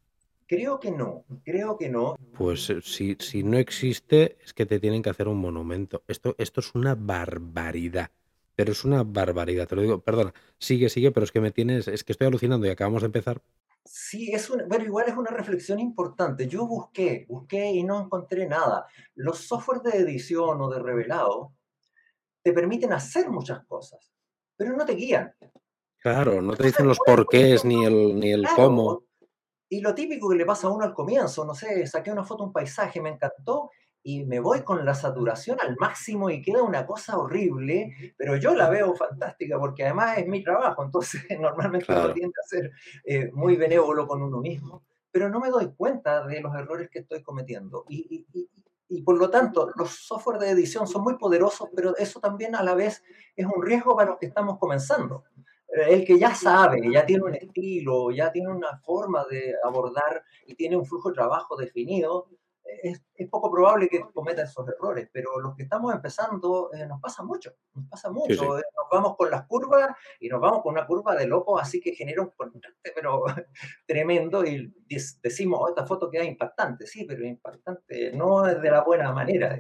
[0.47, 2.15] Creo que no, creo que no.
[2.37, 6.03] Pues eh, si, si no existe, es que te tienen que hacer un monumento.
[6.07, 8.11] Esto, esto es una barbaridad.
[8.55, 10.01] Pero es una barbaridad, te lo digo.
[10.01, 13.07] Perdona, sigue, sigue, pero es que me tienes, es que estoy alucinando y acabamos de
[13.07, 13.41] empezar.
[13.87, 16.47] Sí, es una, bueno, igual es una reflexión importante.
[16.47, 18.87] Yo busqué, busqué y no encontré nada.
[19.13, 21.53] Los softwares de edición o de revelado
[22.41, 24.11] te permiten hacer muchas cosas,
[24.57, 25.33] pero no te guían.
[25.99, 29.03] Claro, no te dicen los porqués ni el, ni el cómo.
[29.69, 32.43] Y lo típico que le pasa a uno al comienzo, no sé, saqué una foto,
[32.43, 33.69] un paisaje, me encantó,
[34.07, 38.53] y me voy con la saturación al máximo y queda una cosa horrible, pero yo
[38.53, 42.71] la veo fantástica porque además es mi trabajo, entonces normalmente uno tiende a ser
[43.03, 46.99] eh, muy benévolo con uno mismo, pero no me doy cuenta de los errores que
[46.99, 47.83] estoy cometiendo.
[47.89, 48.47] Y, y,
[48.89, 52.61] y, por lo tanto, los software de edición son muy poderosos, pero eso también a
[52.61, 53.01] la vez
[53.35, 55.23] es un riesgo para los que estamos comenzando.
[55.67, 60.53] El que ya sabe, ya tiene un estilo, ya tiene una forma de abordar y
[60.53, 62.29] tiene un flujo de trabajo definido,
[62.83, 67.23] es, poco probable que cometa esos errores, pero los que estamos empezando eh, nos pasa
[67.23, 68.57] mucho, nos pasa mucho.
[68.57, 71.81] Eh, nos vamos con las curvas y nos vamos con una curva de loco, así
[71.81, 73.23] que genera un contraste, pero
[73.87, 74.73] tremendo y
[75.21, 79.57] decimos, oh, esta foto queda impactante, sí, pero impactante no es de la buena manera.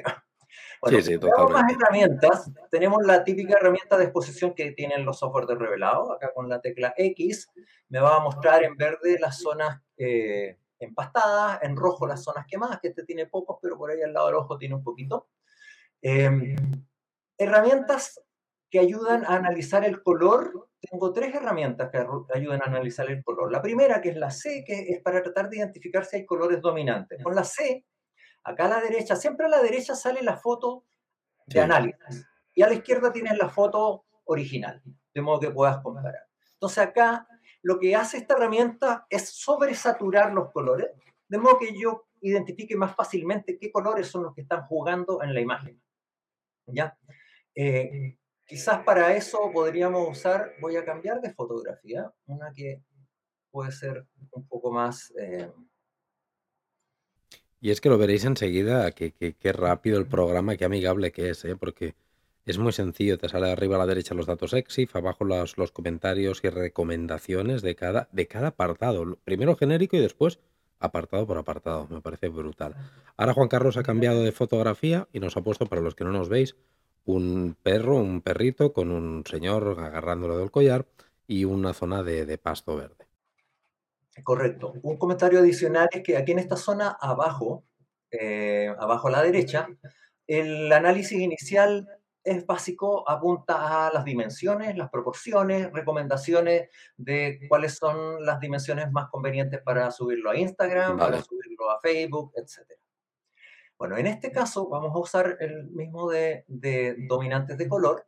[0.81, 2.51] Bueno, sí, sí, tenemos más herramientas.
[2.69, 6.13] Tenemos la típica herramienta de exposición que tienen los software de revelado.
[6.13, 7.49] Acá con la tecla X
[7.89, 12.79] me va a mostrar en verde las zonas eh, empastadas, en rojo las zonas quemadas,
[12.81, 15.29] que este tiene pocos, pero por ahí al lado del ojo tiene un poquito.
[16.01, 16.55] Em,
[17.37, 18.21] herramientas
[18.69, 20.69] que ayudan a analizar el color.
[20.79, 23.51] Tengo tres herramientas que ayudan a analizar el color.
[23.51, 26.61] La primera, que es la C, que es para tratar de identificar si hay colores
[26.61, 27.23] dominantes.
[27.23, 27.85] Con la C,
[28.43, 30.85] acá a la derecha, siempre a la derecha sale la foto
[31.45, 34.81] de análisis y a la izquierda tienes la foto original,
[35.13, 36.27] de modo que puedas comparar.
[36.53, 37.27] Entonces acá
[37.65, 40.89] lo que hace esta herramienta es sobresaturar los colores,
[41.27, 45.33] de modo que yo identifique más fácilmente qué colores son los que están jugando en
[45.33, 45.81] la imagen.
[46.67, 46.95] ¿Ya?
[47.55, 52.83] Eh, quizás para eso podríamos usar, voy a cambiar de fotografía, una que
[53.49, 55.11] puede ser un poco más...
[55.17, 55.51] Eh,
[57.61, 61.43] y es que lo veréis enseguida, qué que, rápido el programa, qué amigable que es,
[61.45, 61.55] ¿eh?
[61.55, 61.95] porque
[62.45, 65.71] es muy sencillo, te sale arriba a la derecha los datos EXIF, abajo los, los
[65.71, 69.17] comentarios y recomendaciones de cada, de cada apartado.
[69.23, 70.39] Primero genérico y después
[70.79, 71.87] apartado por apartado.
[71.89, 72.75] Me parece brutal.
[73.17, 76.11] Ahora Juan Carlos ha cambiado de fotografía y nos ha puesto, para los que no
[76.11, 76.55] nos veis,
[77.05, 80.85] un perro, un perrito con un señor agarrándolo del collar
[81.27, 83.07] y una zona de, pasto verde.
[84.23, 84.73] Correcto.
[84.81, 87.63] Un comentario adicional es que aquí en esta zona abajo,
[88.11, 89.67] eh, abajo a la derecha,
[90.27, 91.87] el análisis inicial
[92.25, 99.09] es básico, apunta a las dimensiones, las proporciones, recomendaciones de cuáles son las dimensiones más
[99.09, 102.67] convenientes para subirlo a Instagram, para subirlo a Facebook, etc.
[103.77, 106.45] Bueno, en este caso vamos a usar el mismo de,
[107.07, 108.07] dominantes de color.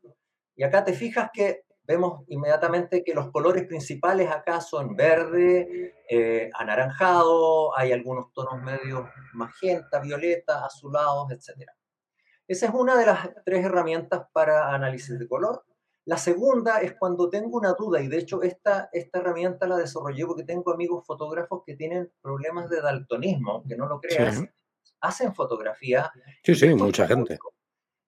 [0.56, 6.49] Y acá te fijas que vemos inmediatamente que los colores principales acá son verde, eh,
[6.56, 11.69] anaranjado, hay algunos tonos medios magenta, violeta, azulados, etc.
[12.47, 15.65] Esa es una de las tres herramientas para análisis de color.
[16.05, 20.25] La segunda es cuando tengo una duda, y de hecho esta, esta herramienta la desarrollé
[20.25, 24.41] porque tengo amigos fotógrafos que tienen problemas de daltonismo, que no lo creas,
[25.01, 26.10] hacen fotografía.
[26.43, 27.38] Sí, sí, mucha gente.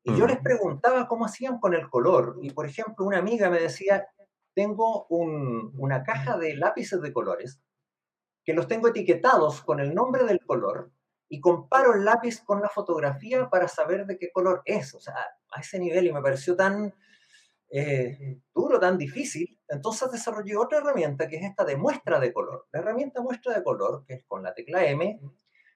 [0.03, 2.37] Y yo les preguntaba cómo hacían con el color.
[2.41, 4.07] Y por ejemplo, una amiga me decía,
[4.55, 7.61] tengo una caja de lápices de colores
[8.45, 10.91] que los tengo etiquetados con el nombre del color
[11.29, 14.95] y comparo el lápiz con la fotografía para saber de qué color es.
[14.95, 15.15] O sea,
[15.51, 16.93] a ese nivel y me pareció tan
[17.69, 19.59] eh, duro, tan difícil.
[19.67, 22.67] Entonces desarrollé otra herramienta que es esta de muestra de color.
[22.71, 25.19] La herramienta muestra de color, que es con la tecla M,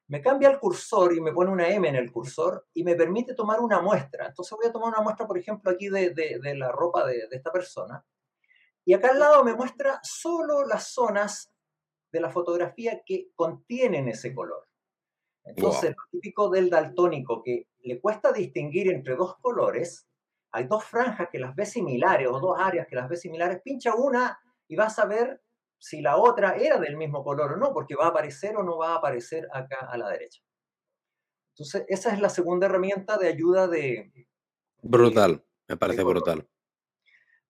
[0.07, 3.35] me cambia el cursor y me pone una M en el cursor y me permite
[3.35, 4.27] tomar una muestra.
[4.27, 7.35] Entonces voy a tomar una muestra, por ejemplo, aquí de, de, la ropa de, de
[7.37, 8.03] esta persona.
[8.85, 11.53] Y acá al lado me muestra solo las zonas
[12.11, 14.67] de la fotografía que contienen ese color.
[15.45, 20.07] Entonces, lo típico del daltónico, que le cuesta distinguir entre dos colores,
[20.51, 23.95] hay dos franjas que las ve similares o dos áreas que las ve similares, pincha
[23.95, 25.41] una y vas a ver
[25.77, 28.77] si la otra era del mismo color o no, porque va a aparecer o no
[28.77, 30.41] va a aparecer acá a la derecha.
[31.53, 34.11] Entonces, esa es la segunda herramienta de ayuda de...
[34.81, 36.47] Brutal, me parece brutal.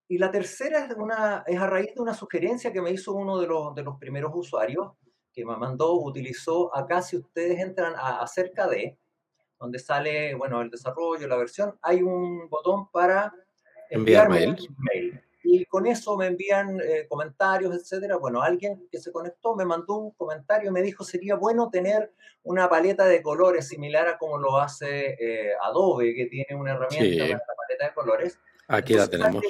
[0.07, 3.39] Y la tercera es, una, es a raíz de una sugerencia que me hizo uno
[3.39, 4.93] de los, de los primeros usuarios,
[5.33, 8.97] que me mandó, utilizó acá, si ustedes entran a acerca de,
[9.59, 13.33] donde sale, bueno, el desarrollo, la versión, hay un botón para
[13.89, 14.67] enviar mails.
[14.77, 15.21] Mail.
[15.45, 18.15] Y con eso me envían eh, comentarios, etcétera.
[18.15, 22.13] Bueno, alguien que se conectó me mandó un comentario y me dijo sería bueno tener
[22.43, 27.25] una paleta de colores similar a como lo hace eh, Adobe, que tiene una herramienta
[27.25, 28.39] para la paleta de colores.
[28.69, 29.43] Aquí la tenemos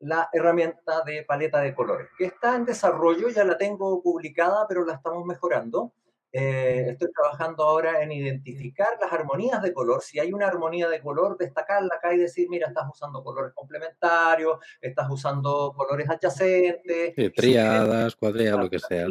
[0.00, 4.84] la herramienta de paleta de colores, que está en desarrollo, ya la tengo publicada, pero
[4.84, 5.92] la estamos mejorando.
[6.32, 10.00] Eh, estoy trabajando ahora en identificar las armonías de color.
[10.00, 14.58] Si hay una armonía de color, destacarla acá y decir, mira, estás usando colores complementarios,
[14.80, 17.14] estás usando colores adyacentes.
[17.16, 19.06] Sí, triadas, cuadriadas, lo que sea.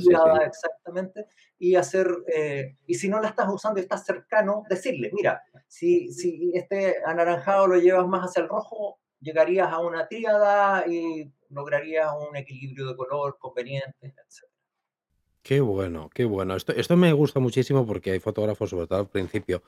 [0.45, 1.25] Exactamente.
[1.57, 6.13] Y hacer, eh, y si no la estás usando y estás cercano, decirle, mira, si,
[6.13, 12.11] si este anaranjado lo llevas más hacia el rojo, llegarías a una tríada y lograrías
[12.27, 14.47] un equilibrio de color conveniente, etc.
[15.41, 16.55] Qué bueno, qué bueno.
[16.55, 19.63] Esto, esto me gusta muchísimo porque hay fotógrafos, sobre todo al principio,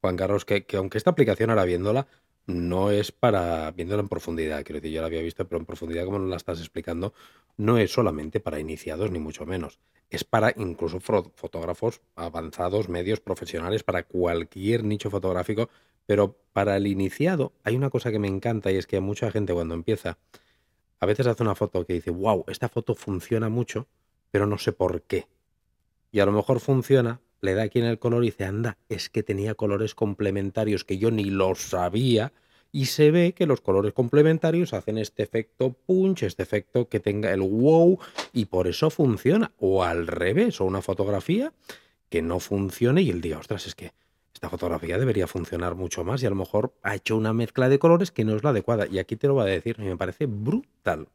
[0.00, 2.06] Juan Carlos, que, que aunque esta aplicación ahora viéndola,
[2.46, 6.04] no es para viéndola en profundidad, quiero decir, yo la había visto, pero en profundidad,
[6.04, 7.14] como nos la estás explicando,
[7.56, 9.78] no es solamente para iniciados, ni mucho menos.
[10.10, 15.70] Es para incluso fotógrafos avanzados, medios, profesionales, para cualquier nicho fotográfico
[16.06, 19.54] pero para el iniciado hay una cosa que me encanta y es que mucha gente
[19.54, 20.18] cuando empieza,
[21.00, 23.86] a veces hace una foto que dice, wow, esta foto funciona mucho,
[24.30, 25.26] pero no sé por qué.
[26.10, 29.08] Y a lo mejor funciona, le da aquí en el color y dice, anda, es
[29.08, 32.32] que tenía colores complementarios que yo ni los sabía
[32.70, 37.32] y se ve que los colores complementarios hacen este efecto punch, este efecto que tenga
[37.32, 37.98] el wow
[38.32, 39.52] y por eso funciona.
[39.58, 41.52] O al revés, o una fotografía
[42.08, 43.92] que no funcione y el día, ostras, es que
[44.34, 47.78] esta fotografía debería funcionar mucho más y a lo mejor ha hecho una mezcla de
[47.78, 48.86] colores que no es la adecuada.
[48.86, 51.08] Y aquí te lo voy a decir, me parece brutal.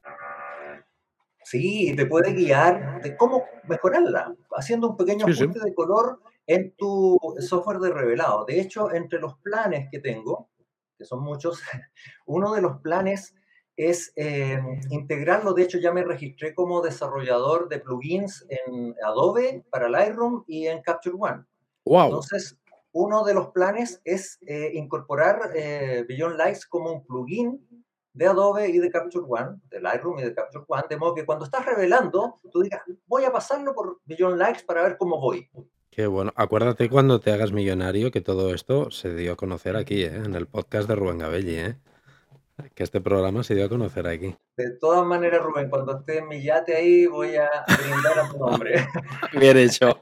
[1.43, 7.17] Sí, te puede guiar de cómo mejorarla, haciendo un pequeño ajuste de color en tu
[7.39, 8.45] software de revelado.
[8.45, 10.49] De hecho, entre los planes que tengo,
[10.97, 11.61] que son muchos,
[12.25, 13.33] uno de los planes
[13.77, 15.53] es eh, integrarlo.
[15.53, 20.81] De hecho, ya me registré como desarrollador de plugins en Adobe para Lightroom y en
[20.81, 21.45] Capture One.
[21.85, 22.05] Wow.
[22.05, 22.57] Entonces,
[22.97, 27.63] uno de los planes es eh, incorporar eh, Beyond Lights como un plugin
[28.13, 31.25] de Adobe y de Capture One, de Lightroom y de Capture One, de modo que
[31.25, 35.47] cuando estás revelando, tú digas, voy a pasarlo por Beyond Lights para ver cómo voy.
[35.91, 36.33] Qué bueno.
[36.35, 40.15] Acuérdate cuando te hagas millonario que todo esto se dio a conocer aquí, ¿eh?
[40.15, 41.77] en el podcast de Rubén Gabelli, ¿eh?
[42.73, 44.35] Que este programa se dio a conocer aquí.
[44.55, 48.37] De todas maneras, Rubén, cuando esté en mi yate ahí, voy a brindar a tu
[48.37, 48.87] nombre.
[49.39, 49.99] Bien hecho.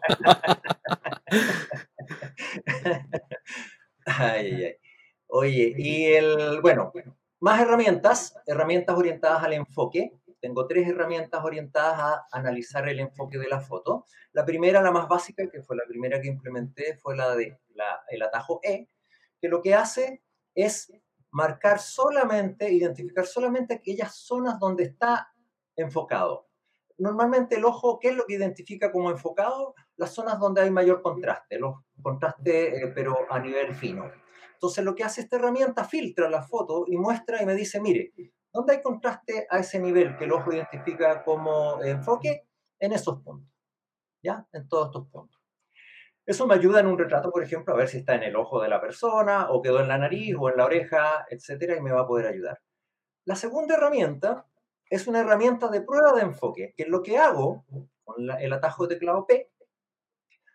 [4.05, 4.75] ay, ay.
[5.27, 6.93] Oye, y el, bueno,
[7.41, 10.13] más herramientas, herramientas orientadas al enfoque.
[10.39, 14.05] Tengo tres herramientas orientadas a analizar el enfoque de la foto.
[14.31, 17.59] La primera, la más básica, que fue la primera que implementé, fue la de
[18.09, 18.87] el atajo E,
[19.41, 20.21] que lo que hace
[20.53, 20.91] es
[21.35, 25.33] marcar solamente, identificar solamente aquellas zonas donde está
[25.75, 26.47] enfocado.
[26.97, 29.75] Normalmente el ojo, ¿qué es lo que identifica como enfocado?
[29.97, 34.09] Las zonas donde hay mayor contraste, los contraste, eh, pero a nivel fino.
[34.53, 38.13] Entonces lo que hace esta herramienta filtra la foto y muestra y me dice, mire,
[38.53, 42.47] ¿dónde hay contraste a ese nivel que el ojo identifica como enfoque?
[42.79, 43.51] En esos puntos,
[44.23, 44.47] ¿ya?
[44.53, 45.34] En todos estos puntos.
[46.25, 48.61] Eso me ayuda en un retrato, por ejemplo, a ver si está en el ojo
[48.61, 51.91] de la persona o quedó en la nariz o en la oreja, etcétera, y me
[51.91, 52.59] va a poder ayudar.
[53.25, 54.47] La segunda herramienta
[54.89, 57.65] es una herramienta de prueba de enfoque, que es lo que hago
[58.03, 59.51] con el atajo de teclado P,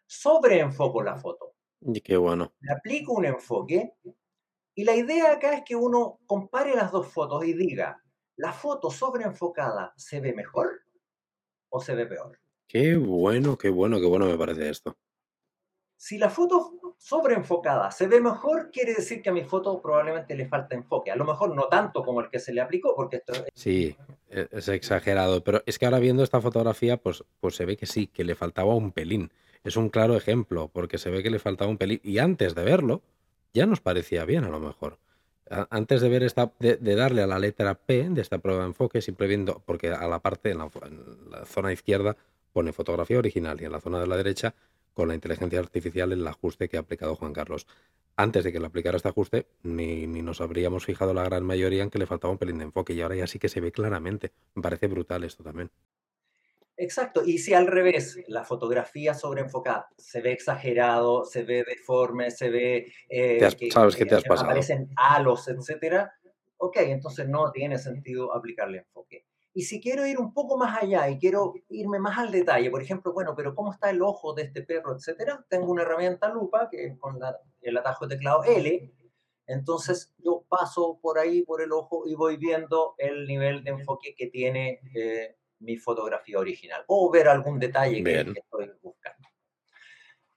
[0.06, 1.54] sobreenfoco la foto.
[1.80, 2.52] Y qué bueno.
[2.60, 3.94] Le aplico un enfoque
[4.74, 8.02] y la idea acá es que uno compare las dos fotos y diga,
[8.36, 10.82] ¿la foto sobreenfocada se ve mejor
[11.68, 12.40] o se ve peor?
[12.68, 14.96] Qué bueno, qué bueno, qué bueno me parece esto.
[16.00, 20.48] Si la foto sobreenfocada se ve mejor, quiere decir que a mi foto probablemente le
[20.48, 21.10] falta enfoque.
[21.10, 23.94] A lo mejor no tanto como el que se le aplicó, porque esto Sí,
[24.30, 27.84] e, es exagerado, pero es que ahora viendo esta fotografía, pues, pues se ve que
[27.84, 29.30] sí, que le faltaba un pelín
[29.64, 32.00] es un claro ejemplo, porque se ve que le faltaba un pelín.
[32.02, 33.02] Y antes de verlo,
[33.52, 34.98] ya nos parecía bien a lo mejor.
[35.70, 39.02] Antes de ver esta, de, darle a la letra P de esta prueba de enfoque,
[39.02, 42.16] siempre viendo, porque a la parte, en la, zona izquierda,
[42.52, 44.54] pone fotografía original y en la zona de la derecha,
[45.00, 47.66] con la inteligencia artificial, el ajuste que ha aplicado Juan Carlos.
[48.16, 51.82] Antes de que le aplicara este ajuste, ni, ni nos habríamos fijado la gran mayoría
[51.82, 53.72] en que le faltaba un pelín de enfoque y ahora ya sí que se ve
[53.72, 54.32] claramente.
[54.54, 55.70] Me parece brutal esto también.
[56.76, 62.50] Exacto, y si al revés, la fotografía sobreenfocada se ve exagerado, se ve deforme, se
[62.50, 64.50] ve eh, que, sabes que te has pasado.
[64.50, 66.12] aparecen halos, etcétera,
[66.58, 69.24] ok, entonces no tiene sentido aplicarle enfoque.
[69.52, 72.82] Y si quiero ir un poco más allá y quiero irme más al detalle, por
[72.82, 75.44] ejemplo, bueno, pero ¿cómo está el ojo de este perro, etcétera?
[75.48, 77.18] Tengo una herramienta lupa que con
[77.60, 78.92] el atajo de teclado L,
[79.50, 84.14] entonces yo paso por ahí, por el ojo y voy viendo el nivel de enfoque
[84.16, 89.28] que tiene eh, mi fotografía original o ver algún detalle que, estoy buscando.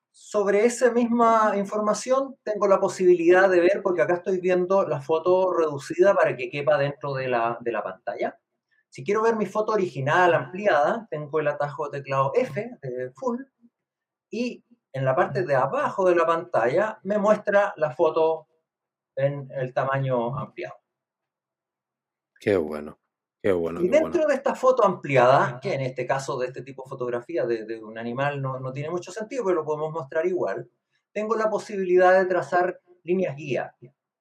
[0.10, 5.54] Sobre esa misma información tengo la posibilidad de ver, porque acá estoy viendo la foto
[5.54, 8.39] reducida para que quepa dentro de la, de la pantalla.
[8.93, 13.41] Si quiero ver mi foto original ampliada, tengo el atajo de teclado F de Full
[14.29, 18.47] y en la parte de abajo de la pantalla me muestra la foto
[19.15, 20.75] en el tamaño ampliado.
[22.39, 22.99] Qué bueno
[23.82, 27.45] y dentro de esta foto ampliada, que en este caso de este tipo de fotografía
[27.45, 30.69] de, un animal no, no, tiene mucho sentido, pero lo podemos mostrar igual,
[31.12, 33.75] tengo la posibilidad de trazar líneas guía,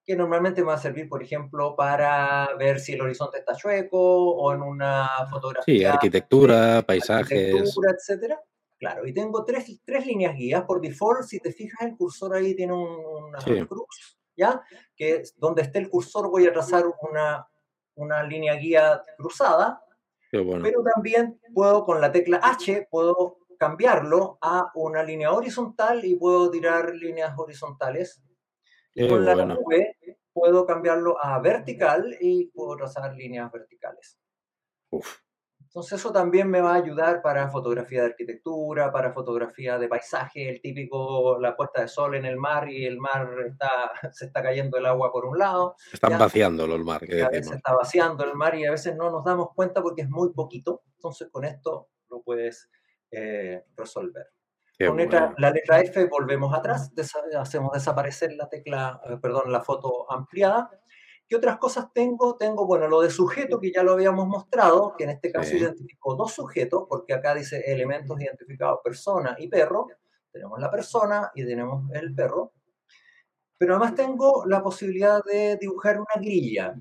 [0.05, 3.97] que normalmente me va a servir, por ejemplo, para ver si el horizonte está chueco
[3.99, 5.75] o en una fotografía.
[5.75, 7.53] Sí, arquitectura, paisajes.
[7.53, 8.41] Arquitectura, etcétera.
[8.77, 10.63] Claro, y tengo tres, tres, líneas guías.
[10.63, 14.61] Por default, si te fijas, el cursor ahí tiene una cruz, ¿ya?
[14.95, 17.47] Que donde esté el cursor voy a trazar una,
[17.95, 19.81] una línea guía cruzada,
[20.31, 26.49] pero también puedo con la tecla H, puedo cambiarlo a una línea horizontal y puedo
[26.49, 28.21] tirar líneas horizontales.
[28.95, 29.97] Y con la V
[30.33, 34.19] puedo cambiarlo a vertical y puedo trazar líneas verticales.
[35.73, 40.47] Entonces eso también me va a ayudar para fotografía de arquitectura, para fotografía de paisaje,
[40.47, 44.43] el típico, la puesta de sol en el mar y el mar está, se está
[44.43, 45.75] cayendo el agua por un lado.
[45.91, 49.09] Están vaciándolo el mar, que A veces está vaciando el mar y a veces no
[49.09, 50.83] nos damos cuenta porque es muy poquito.
[50.95, 52.69] Entonces con esto lo puedes
[53.09, 54.27] eh, resolver.
[54.79, 54.97] Con
[55.37, 56.91] la letra F volvemos atrás,
[57.39, 60.69] hacemos desaparecer la tecla, eh, perdón, la foto ampliada
[61.27, 62.35] ¿Qué otras cosas tengo?
[62.37, 66.15] Tengo, bueno, lo de sujeto que ya lo habíamos mostrado, que en este caso identifico
[66.15, 69.87] dos sujetos, porque acá dice elementos identificados, persona y perro.
[70.31, 72.53] Tenemos la persona y tenemos el perro.
[73.57, 76.75] Pero además tengo la posibilidad de dibujar una grilla.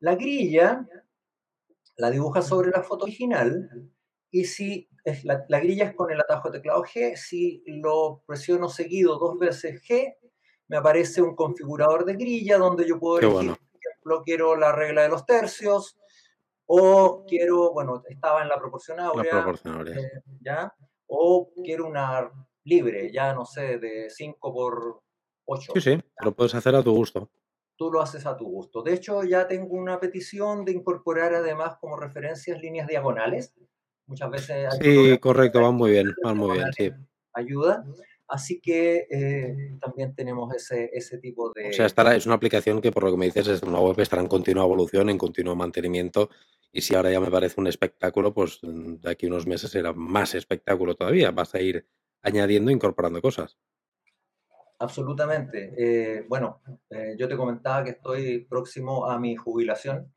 [0.00, 0.86] La grilla
[1.96, 3.90] la dibuja sobre la foto original
[4.30, 8.68] y si es la, grilla es con el atajo de teclado G, si lo presiono
[8.68, 10.16] seguido dos veces G,
[10.68, 13.56] me aparece un configurador de grilla donde yo puedo elegir
[14.24, 15.98] quiero la regla de los tercios,
[16.66, 19.46] o quiero, bueno, estaba en la proporción áurea,
[19.86, 20.72] eh, ¿ya?
[21.06, 22.30] O quiero una
[22.64, 25.02] libre, ya no sé, de 5 por
[25.46, 25.72] 8.
[25.74, 27.30] Sí, sí, lo puedes hacer a tu gusto.
[27.76, 28.82] Tú lo haces a tu gusto.
[28.82, 33.54] De hecho, ya tengo una petición de incorporar además como referencias líneas diagonales.
[34.08, 34.74] Muchas veces...
[34.80, 36.90] Sí, correcto, van muy bien, van muy bien, sí.
[37.34, 37.84] Ayuda.
[38.26, 41.70] Así que eh, también tenemos ese, ese tipo de...
[41.70, 43.98] O sea, estará, es una aplicación que por lo que me dices es una web
[44.00, 46.28] estará en continua evolución, en continuo mantenimiento
[46.72, 49.92] y si ahora ya me parece un espectáculo, pues mm, de aquí unos meses será
[49.92, 51.30] más espectáculo todavía.
[51.30, 51.86] Vas a ir
[52.22, 53.58] añadiendo, incorporando cosas.
[54.78, 55.72] Absolutamente.
[55.76, 60.12] Eh, bueno, eh, yo te comentaba que estoy próximo a mi jubilación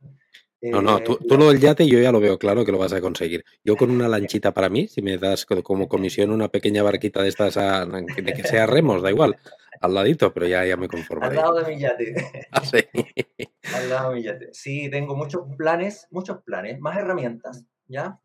[0.62, 2.94] no, no, tú, eh, lo del yate yo ya lo veo claro que lo vas
[2.94, 3.44] a conseguir.
[3.64, 7.30] Yo con una lanchita para mí, si me das como comisión una pequeña barquita de
[7.30, 9.38] estas, de que sea remos, da igual,
[9.82, 11.26] al ladito, pero ya, ya me conformo.
[11.26, 12.14] Al lado de mi yate.
[12.52, 12.86] Ah, sí.
[13.76, 14.50] Al lado de mi yate.
[14.54, 18.20] Sí, tengo muchos planes, muchos planes, más herramientas, ¿ya?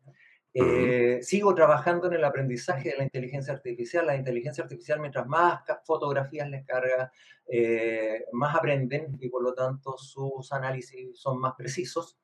[0.53, 4.07] Eh, sigo trabajando en el aprendizaje de la inteligencia artificial.
[4.07, 7.11] La inteligencia artificial, mientras más fotografías les carga,
[7.47, 12.17] eh, más aprenden y por lo tanto sus análisis son más precisos.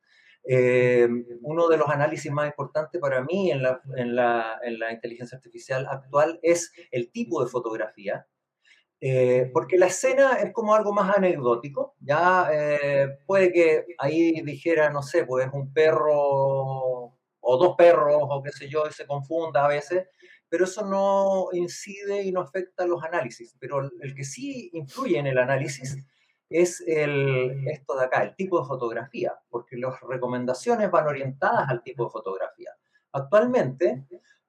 [0.46, 1.08] Eh,
[1.40, 5.36] uno de los análisis más importantes para mí en la, en, la, en la, inteligencia
[5.36, 8.26] artificial actual es el tipo de fotografía,
[9.00, 14.90] eh, porque la escena es como algo más anecdótico, ya eh, puede que ahí dijera,
[14.90, 19.64] no sé, pues un perro o dos perros o qué sé yo, y se confunda
[19.64, 20.06] a veces,
[20.48, 25.26] pero eso no incide y no afecta los análisis, pero el que sí influye en
[25.26, 25.96] el análisis
[26.54, 31.82] es el, esto de acá, el tipo de fotografía, porque las recomendaciones van orientadas al
[31.82, 32.70] tipo de fotografía.
[33.10, 34.06] Actualmente,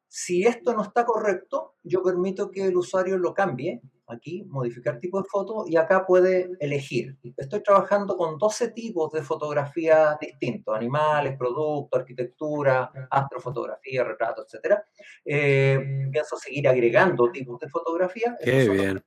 [0.08, 5.20] si esto no está correcto, yo permito que el usuario lo cambie aquí, modificar tipo
[5.20, 7.18] de foto, y acá puede elegir.
[7.38, 14.76] Estoy trabajando con 12 tipos de fotografía distintos, animales, productos, arquitectura, astrofotografía, retrato, etc.
[15.26, 18.38] Eh, pienso seguir agregando tipos de fotografía.
[18.43, 19.03] Qué bien.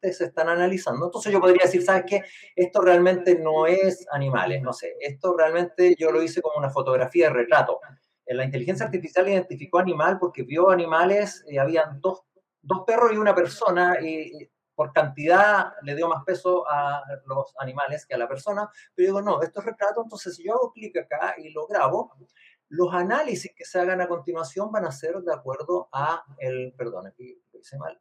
[0.00, 1.06] Se están analizando.
[1.06, 2.22] Entonces yo podría decir, ¿sabes qué?
[2.56, 4.96] Esto realmente no es animales, no sé.
[5.00, 7.80] Esto realmente yo lo hice como una fotografía de retrato.
[8.26, 12.24] En la inteligencia artificial identificó animal porque vio animales, y habían dos
[12.62, 18.06] dos perros y una persona, y, por cantidad le dio más peso a los animales
[18.06, 20.96] que a la persona, pero digo, no, esto es retrato, entonces si yo hago clic
[20.96, 22.10] acá y lo grabo,
[22.68, 27.06] los análisis que se hagan a continuación van a ser de acuerdo a el, perdón,
[27.06, 28.00] aquí lo hice mal,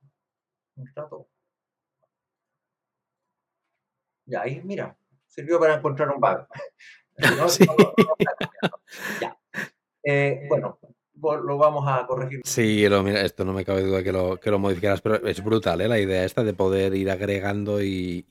[0.77, 1.27] retrato.
[4.31, 4.95] Ya, ahí, mira,
[5.27, 6.47] sirvió para encontrar un bug.
[9.21, 9.37] ya.
[10.03, 10.79] Eh, bueno,
[11.21, 12.39] lo vamos a corregir.
[12.45, 15.43] Sí, lo, mira, esto no me cabe duda que lo, que lo modificarás, pero es
[15.43, 15.89] brutal ¿eh?
[15.89, 18.25] la idea esta de poder ir agregando y,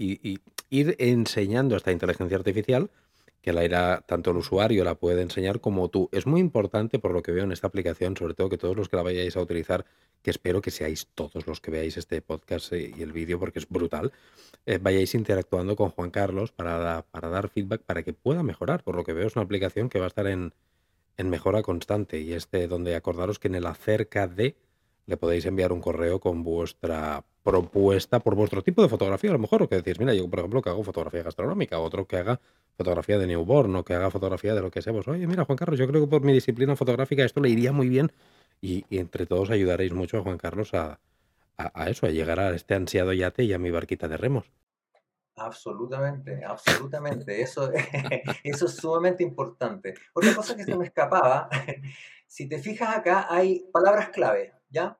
[0.71, 2.89] ir enseñando esta inteligencia artificial
[3.43, 6.09] que la irá tanto el usuario la puede enseñar como tú.
[6.13, 8.89] Es muy importante por lo que veo en esta aplicación, sobre todo que todos los
[8.89, 9.87] que la vayáis a utilizar,
[10.23, 13.69] que espero que seáis todos los que veáis este podcast y el vídeo porque es
[13.69, 14.13] brutal,
[14.67, 18.85] eh, vayáis interactuando con Juan Carlos para, para dar feedback para que pueda mejorar.
[18.85, 20.53] Por lo que veo es una aplicación que va a estar en,
[21.17, 24.57] en mejora constante y este donde acordaros que en el acerca de
[25.07, 29.39] le podéis enviar un correo con vuestra propuesta por vuestro tipo de fotografía, a lo
[29.39, 32.41] mejor, o que decís, mira, yo por ejemplo que hago fotografía gastronómica, otro que haga
[32.77, 35.09] fotografía de newborn, o que haga fotografía de lo que seamos.
[35.09, 37.89] Oye, mira, Juan Carlos, yo creo que por mi disciplina fotográfica esto le iría muy
[37.89, 38.13] bien
[38.61, 41.01] y, entre todos ayudaréis mucho a Juan Carlos a,
[41.57, 44.51] a, eso, a llegar a este ansiado yate y a mi barquita de remos.
[45.37, 47.41] Absolutamente, absolutamente.
[47.41, 47.71] Eso,
[48.45, 49.95] eso es sumamente importante.
[50.13, 51.49] Otra cosa que se me escapaba,
[52.27, 54.99] si te fijas acá, hay palabras clave, ¿ya?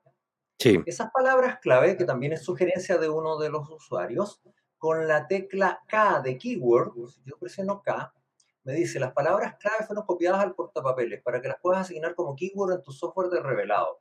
[0.61, 0.79] Sí.
[0.85, 4.41] Esas palabras clave, que también es sugerencia de uno de los usuarios,
[4.77, 6.93] con la tecla K de keyword,
[7.25, 8.13] yo presiono K,
[8.63, 12.35] me dice, las palabras clave fueron copiadas al portapapeles para que las puedas asignar como
[12.35, 13.99] keyword en tu software de revelado.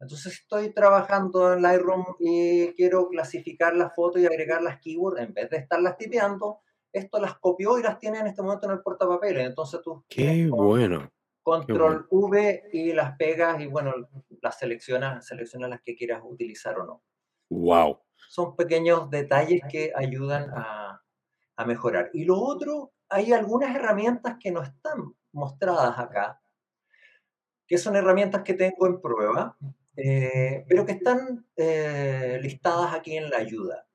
[0.00, 5.32] Entonces estoy trabajando en Lightroom y quiero clasificar la foto y agregar las keywords en
[5.32, 6.60] vez de estarlas tipeando.
[6.92, 9.46] Esto las copió y las tiene en este momento en el portapapeles.
[9.46, 10.04] Entonces tú...
[10.08, 11.10] Qué bueno.
[11.42, 13.94] Control V y las pegas y bueno,
[14.42, 17.02] las seleccionas, seleccionas las que quieras utilizar o no.
[17.50, 18.00] Wow.
[18.28, 21.02] Son pequeños detalles que ayudan a,
[21.56, 22.10] a mejorar.
[22.12, 26.40] Y lo otro, hay algunas herramientas que no están mostradas acá,
[27.66, 29.56] que son herramientas que tengo en prueba,
[29.96, 33.86] eh, pero que están eh, listadas aquí en la ayuda,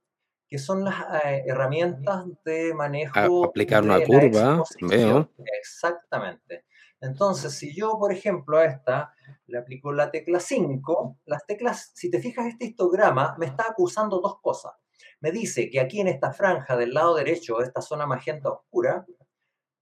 [0.47, 3.45] que son las eh, herramientas de manejo.
[3.45, 5.29] aplicar una curva, veo.
[5.59, 6.65] Exactamente.
[7.01, 9.13] Entonces, si yo, por ejemplo, a esta
[9.47, 14.21] le aplico la tecla 5, las teclas, si te fijas, este histograma me está acusando
[14.21, 14.73] dos cosas
[15.21, 19.05] me dice que aquí en esta franja del lado derecho, esta zona magenta oscura,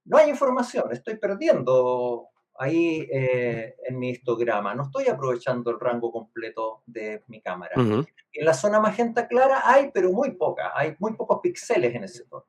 [0.04, 6.12] no hay información, estoy perdiendo ahí eh, en mi histograma, no estoy aprovechando el rango
[6.12, 7.72] completo de mi cámara.
[7.74, 12.24] En la zona magenta clara hay, pero muy poca, hay muy pocos píxeles en ese
[12.26, 12.46] tono.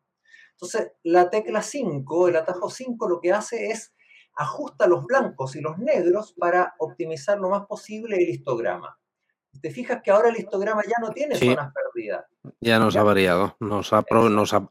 [0.51, 3.93] Entonces, la tecla 5, el atajo 5, lo que hace es
[4.35, 8.97] ajusta los blancos y los negros para optimizar lo más posible el histograma
[9.59, 12.25] te fijas que ahora el histograma ya no tiene zonas perdidas.
[12.61, 14.05] Ya nos ha variado, nos, a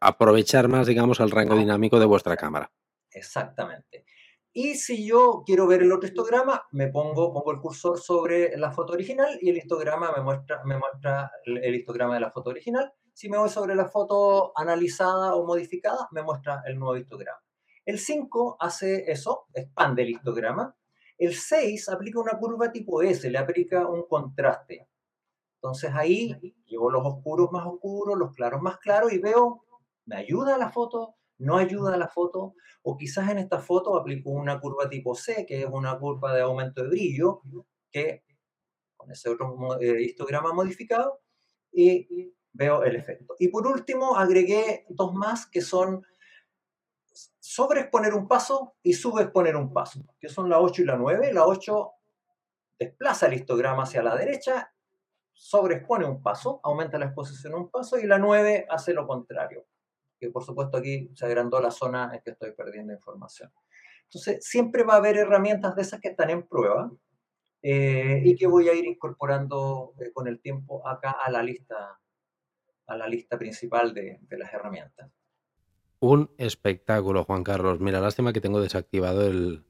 [0.00, 2.70] aprovechar más, digamos, el rango dinámico de vuestra cámara.
[3.10, 4.04] Exactamente.
[4.52, 8.72] Y si yo quiero ver el otro histograma, me pongo, pongo el cursor sobre la
[8.72, 12.92] foto original y el histograma me muestra, me muestra el histograma de la foto original.
[13.12, 17.40] Si me voy sobre la foto analizada o modificada, me muestra el nuevo histograma.
[17.90, 20.74] El 5 hace eso, expande el histograma
[21.20, 24.88] el 6 aplica una curva tipo S, le aplica un contraste.
[25.56, 26.34] Entonces ahí
[26.64, 29.62] llevo los oscuros más oscuros, los claros más claros y veo,
[30.06, 31.16] ¿me ayuda la foto?
[31.36, 32.54] ¿No ayuda la foto?
[32.82, 36.40] O quizás en esta foto aplico una curva tipo C, que es una curva de
[36.40, 37.42] aumento de brillo,
[37.90, 38.24] que
[38.96, 41.20] con ese otro eh, histograma modificado,
[41.70, 43.34] y veo el efecto.
[43.38, 46.02] Y por último, agregué dos más que son
[47.12, 51.32] sobreexponer un paso y subexponer un paso, que son la 8 y la 9.
[51.32, 51.90] La 8
[52.78, 54.72] desplaza el histograma hacia la derecha,
[55.32, 59.66] sobreexpone un paso, aumenta la exposición un paso, y la 9 hace lo contrario,
[60.18, 63.52] que por supuesto aquí se agrandó la zona en que estoy perdiendo información.
[64.04, 66.90] Entonces, siempre va a haber herramientas de esas que están en prueba
[67.62, 72.00] eh, y que voy a ir incorporando eh, con el tiempo acá a la lista,
[72.86, 75.10] a la lista principal de las herramientas.
[76.00, 77.78] Un espectáculo, Juan Carlos.
[77.80, 79.64] Mira, lástima que tengo desactivado el,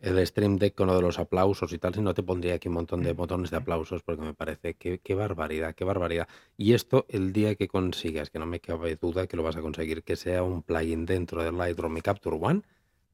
[0.00, 2.68] el Stream Deck con lo de los aplausos y tal, si no te pondría aquí
[2.68, 6.28] un montón de botones de aplausos porque me parece que qué barbaridad, qué barbaridad.
[6.56, 9.60] Y esto el día que consigas, que no me cabe duda que lo vas a
[9.60, 12.62] conseguir, que sea un plugin dentro del Lightroom y Capture One,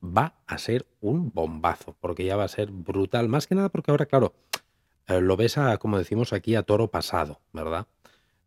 [0.02, 3.90] va a ser un bombazo, porque ya va a ser brutal, más que nada porque
[3.90, 4.34] ahora, claro,
[5.08, 7.86] eh, lo ves a, como decimos aquí, a toro pasado, ¿verdad?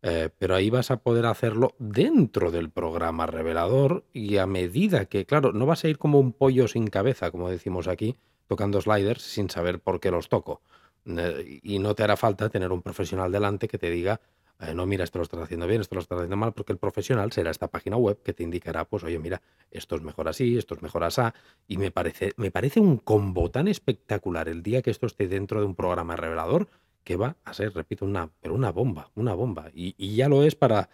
[0.02, 5.26] Eh, pero ahí vas a poder hacerlo dentro del programa revelador y a medida que,
[5.26, 9.22] claro, no vas a ir como un pollo sin cabeza, como decimos aquí, tocando sliders
[9.22, 10.62] sin saber por qué los toco.
[11.06, 14.20] Eh, y no te hará falta tener un profesional delante que te diga,
[14.60, 16.78] eh, no, mira, esto lo estás haciendo bien, esto lo estás haciendo mal, porque el
[16.78, 19.40] profesional será esta página web que te indicará, pues, oye, mira,
[19.70, 21.22] esto es mejor así, esto es mejor así.
[21.68, 25.60] Y me parece, me parece un combo tan espectacular el día que esto esté dentro
[25.60, 26.68] de un programa revelador
[27.08, 29.70] que va a ser, repito, una, pero una bomba, una bomba.
[29.72, 30.90] Y, ya lo es para,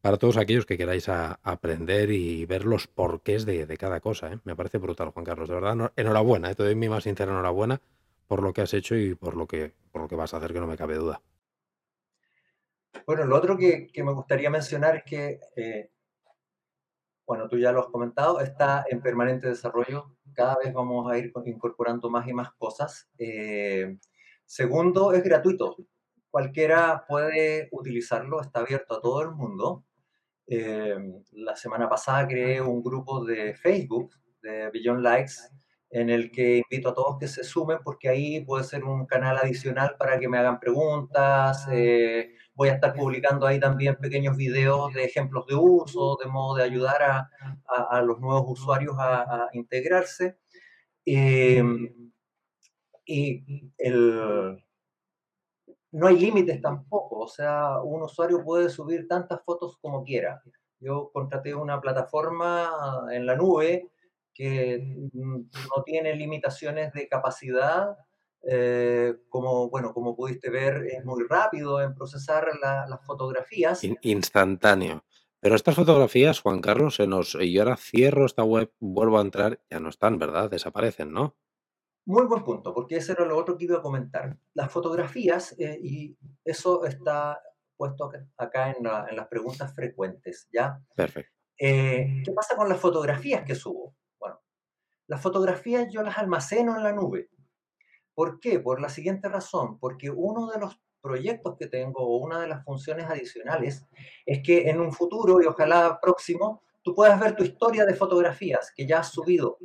[0.00, 4.32] para todos aquellos que queráis aprender y ver los porqués de, cada cosa.
[4.32, 4.40] ¿eh?
[4.42, 5.48] Me parece brutal, Juan Carlos.
[5.48, 6.50] De verdad, enhorabuena.
[6.50, 6.56] ¿eh?
[6.56, 7.80] Te doy mi más sincera enhorabuena
[8.26, 10.52] por lo que has hecho y por lo que, por lo que vas a hacer,
[10.52, 11.22] que no me cabe duda.
[13.06, 15.92] Bueno, lo otro que, me gustaría mencionar es que, eh,
[17.24, 20.16] bueno, tú ya lo has comentado, está en permanente desarrollo.
[20.34, 23.08] Cada vez vamos a ir incorporando más y más cosas.
[23.16, 23.96] Eh,
[24.52, 25.76] Segundo, es gratuito.
[26.30, 29.86] Cualquiera puede utilizarlo, está abierto a todo el mundo.
[30.46, 30.94] Eh,
[31.32, 34.10] la semana pasada creé un grupo de Facebook
[34.42, 35.32] de Beyond Likes
[35.88, 39.38] en el que invito a todos que se sumen porque ahí puede ser un canal
[39.38, 41.66] adicional para que me hagan preguntas.
[41.72, 46.56] Eh, voy a estar publicando ahí también pequeños videos de ejemplos de uso, de modo
[46.56, 50.36] de ayudar a, los nuevos usuarios a, integrarse.
[51.06, 51.64] Eh,
[53.04, 54.62] y el,
[55.92, 60.42] no hay límites tampoco, o sea, un usuario puede subir tantas fotos como quiera.
[60.80, 63.90] Yo contraté una plataforma en la nube
[64.34, 64.82] que
[65.12, 67.96] no tiene limitaciones de capacidad,
[68.42, 73.84] eh, como, bueno, como pudiste ver, es muy rápido en procesar las fotografías.
[74.00, 75.04] instantáneo.
[75.40, 79.60] Pero estas fotografías, Juan Carlos, se nos y ahora cierro esta web, vuelvo a entrar,
[79.70, 80.50] ya no están, ¿verdad?
[80.50, 81.36] Desaparecen, ¿no?
[82.04, 84.36] Muy buen punto, porque ese era lo otro que iba a comentar.
[84.54, 87.40] Las fotografías, eh, y eso está
[87.76, 90.80] puesto acá- en, la- en las preguntas frecuentes, ¿ya?
[90.96, 91.32] Perfecto.
[91.58, 93.94] Eh, ¿qué pasa con las fotografías que subo?
[94.18, 94.40] Bueno,
[95.06, 97.28] las fotografías yo las almaceno en la nube.
[98.14, 98.58] ¿Por qué?
[98.58, 102.64] Por la siguiente razón, porque uno de los proyectos que tengo o una de las
[102.64, 103.84] funciones adicionales
[104.26, 108.72] es que en un futuro y ojalá próximo tú puedas ver tu historia de fotografías
[108.74, 109.56] que ya has subido.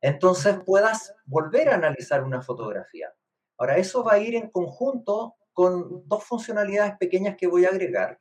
[0.00, 3.12] Entonces puedas volver a analizar una fotografía.
[3.58, 8.18] Ahora, eso va a ir en conjunto con dos funcionalidades pequeñas que voy a agregar,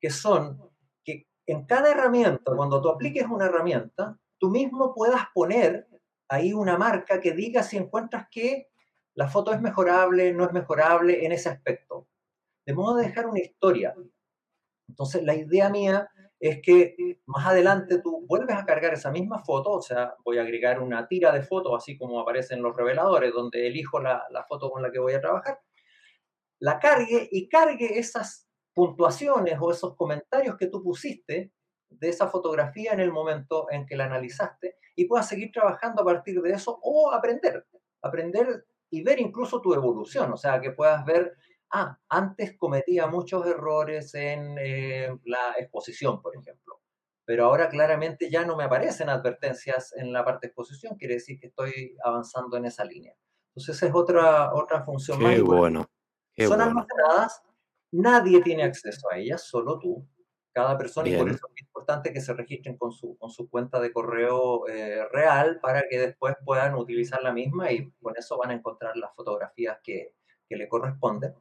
[0.00, 0.70] que son
[1.04, 5.86] que en cada herramienta, cuando tú apliques una herramienta, tú mismo puedas poner
[6.28, 8.70] ahí una marca que diga si encuentras que
[9.14, 12.08] la foto es mejorable, no es mejorable en ese aspecto.
[12.66, 13.94] De modo de dejar una historia.
[14.88, 16.08] Entonces, la idea mía
[16.42, 20.42] es que más adelante tú vuelves a cargar esa misma foto, o sea, voy a
[20.42, 24.68] agregar una tira de fotos, así como aparecen los reveladores, donde elijo la, la foto
[24.68, 25.60] con la que voy a trabajar,
[26.58, 31.52] la cargue y cargue esas puntuaciones o esos comentarios que tú pusiste
[31.90, 36.04] de esa fotografía en el momento en que la analizaste y puedas seguir trabajando a
[36.04, 37.64] partir de eso o aprender,
[38.02, 41.36] aprender y ver incluso tu evolución, o sea, que puedas ver,
[41.72, 46.80] ah, antes cometía muchos errores en eh, la exposición, por ejemplo,
[47.24, 51.38] pero ahora claramente ya no me aparecen advertencias en la parte de exposición, quiere decir
[51.40, 53.14] que estoy avanzando en esa línea.
[53.48, 55.60] Entonces esa es otra, otra función más Qué importante.
[55.60, 55.90] bueno,
[56.34, 56.64] qué Son bueno.
[56.70, 57.42] almacenadas,
[57.90, 60.06] nadie tiene acceso a ellas, solo tú,
[60.52, 63.48] cada persona, y por Bien, eso es importante que se registren con su, con su
[63.48, 68.36] cuenta de correo eh, real para que después puedan utilizar la misma y con eso
[68.36, 70.14] van a encontrar las fotografías que,
[70.48, 71.34] que le corresponden.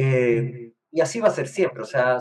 [0.00, 2.18] Eh, y así va a ser siempre, o sea,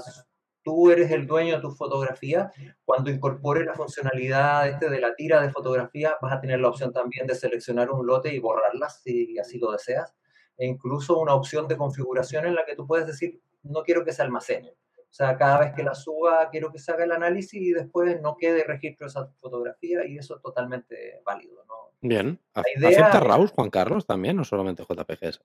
[0.63, 2.51] tú eres el dueño de tu fotografía.
[2.83, 6.91] Cuando incorpores la funcionalidad este de la tira de fotografía, vas a tener la opción
[6.91, 10.13] también de seleccionar un lote y borrarlas si así lo deseas.
[10.57, 14.11] E incluso una opción de configuración en la que tú puedes decir, no quiero que
[14.11, 14.73] se almacene.
[14.97, 18.19] O sea, cada vez que la suba, quiero que se haga el análisis y después
[18.21, 21.75] no quede registro de esa fotografía y eso es totalmente válido, ¿no?
[22.01, 22.39] bien.
[22.53, 25.39] La ¿Ac- idea ¿Acepta RAWs, Juan Carlos, también, no solamente JPGs?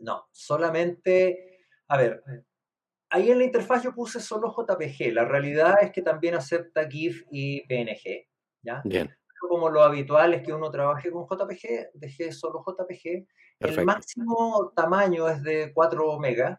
[0.00, 1.55] no, solamente,
[1.88, 2.22] a ver,
[3.10, 7.24] ahí en la interfaz yo puse solo JPG, la realidad es que también acepta GIF
[7.30, 8.26] y PNG,
[8.62, 8.82] ¿ya?
[8.84, 13.06] Bien, Pero Como lo habitual es que uno trabaje con JPG, dejé solo JPG.
[13.06, 13.26] El
[13.58, 13.84] perfecto.
[13.84, 16.58] máximo tamaño es de 4 megas.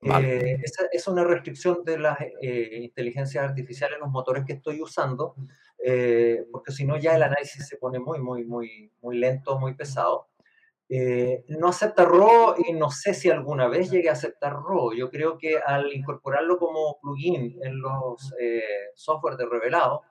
[0.00, 4.80] Vale, Eh, esa es una restricción de las eh, inteligencias artificiales, los motores que estoy
[4.82, 5.34] usando,
[5.78, 9.74] eh, porque si no ya el análisis se pone muy, muy, muy, muy lento, muy
[9.74, 10.28] pesado.
[10.88, 14.92] Eh, no acepta RAW y no sé si alguna vez llegue a aceptar RAW.
[14.94, 18.62] Yo creo que al incorporarlo como plugin en los eh,
[18.94, 20.02] software de revelado,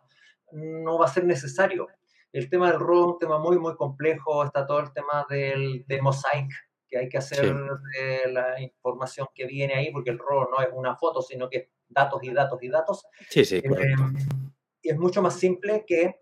[0.52, 1.88] no va a ser necesario.
[2.34, 4.44] El tema del RAW es un tema muy, muy complejo.
[4.44, 6.52] Está todo el tema del, de mosaic
[6.88, 7.54] que hay que hacer sí,
[7.98, 11.58] de la información que viene ahí, porque el RAW no es una foto, sino que
[11.58, 13.06] es datos y datos y datos.
[13.30, 13.96] sí, sí, Eh,
[14.82, 16.20] y es mucho más simple que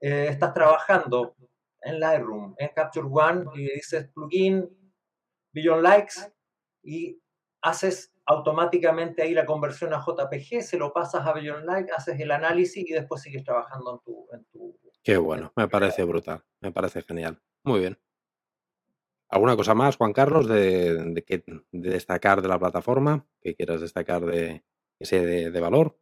[0.00, 1.35] eh, estás trabajando
[1.86, 4.68] en Lightroom, en Capture One, y dices plugin,
[5.52, 6.14] billion likes,
[6.82, 7.20] y
[7.62, 12.30] haces automáticamente ahí la conversión a JPG, se lo pasas a billion like, haces el
[12.30, 14.28] análisis y después sigues trabajando en tu...
[14.32, 17.40] En tu, Qué en bueno, me parece brutal, me parece genial.
[17.64, 17.98] Muy bien.
[19.28, 21.24] ¿Alguna cosa más, Juan Carlos, de,
[21.72, 23.26] destacar de la plataforma?
[23.40, 24.64] que quieras destacar de
[24.98, 25.98] de, de valor?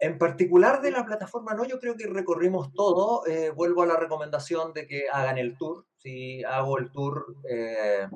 [0.00, 3.26] En particular de la plataforma, no, yo creo que recorrimos todo.
[3.26, 5.86] Eh, vuelvo a la recomendación de que hagan el tour.
[5.96, 8.08] Si hago el tour eh,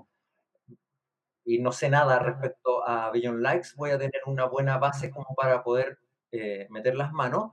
[1.44, 5.34] y no sé nada respecto a Billion Likes, voy a tener una buena base como
[5.34, 5.98] para poder
[6.30, 7.52] eh, meter las manos.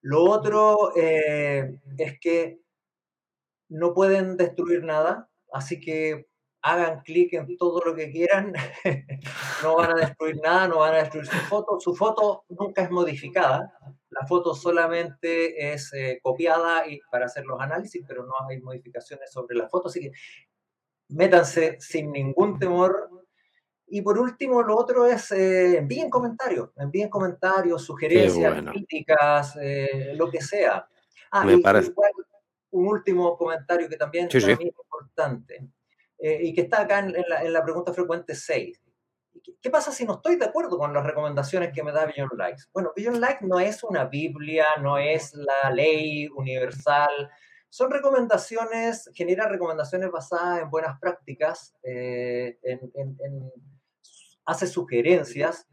[0.00, 2.60] Lo otro es que
[3.68, 6.27] no pueden destruir nada, así que
[6.62, 8.52] hagan clic en todo lo que quieran,
[9.62, 12.90] no van a destruir nada, no van a destruir su foto, su foto nunca es
[12.90, 13.72] modificada,
[14.10, 19.30] la foto solamente es eh, copiada y, para hacer los análisis, pero no hay modificaciones
[19.30, 20.12] sobre la foto, así que
[21.10, 23.10] métanse sin ningún temor.
[23.90, 28.72] Y por último, lo otro es eh, envíen comentarios, envíen comentarios, sugerencias, bueno.
[28.72, 30.86] críticas, eh, lo que sea.
[31.30, 31.90] Ah, Me y, parece.
[31.90, 32.12] igual
[32.70, 34.62] un último comentario que también Sí, para sí.
[34.62, 35.70] es importante
[36.18, 38.80] eh, y que está acá en, en la, en la pregunta frecuente 6.
[39.42, 42.32] ¿Qué, ¿Qué pasa si no estoy de acuerdo con las recomendaciones que me da Beyond
[42.36, 42.62] Likes?
[42.72, 47.30] Bueno, Beyond Likes no es una Biblia, no es la ley universal.
[47.68, 53.52] Son recomendaciones, genera recomendaciones basadas en buenas prácticas, eh, en, en, en,
[54.44, 55.66] hace sugerencias,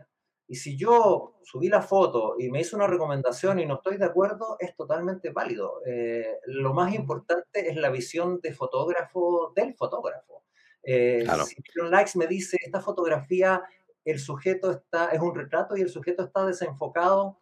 [0.48, 4.06] Y si yo subí la foto y me hizo una recomendación y no estoy de
[4.06, 5.82] acuerdo, es totalmente válido.
[5.86, 10.44] Eh, lo más importante es la visión de fotógrafo del fotógrafo.
[10.84, 13.64] Eh, si un Likes me dice, esta fotografía,
[14.04, 17.40] el sujeto está, es un retrato y el sujeto está desenfocado,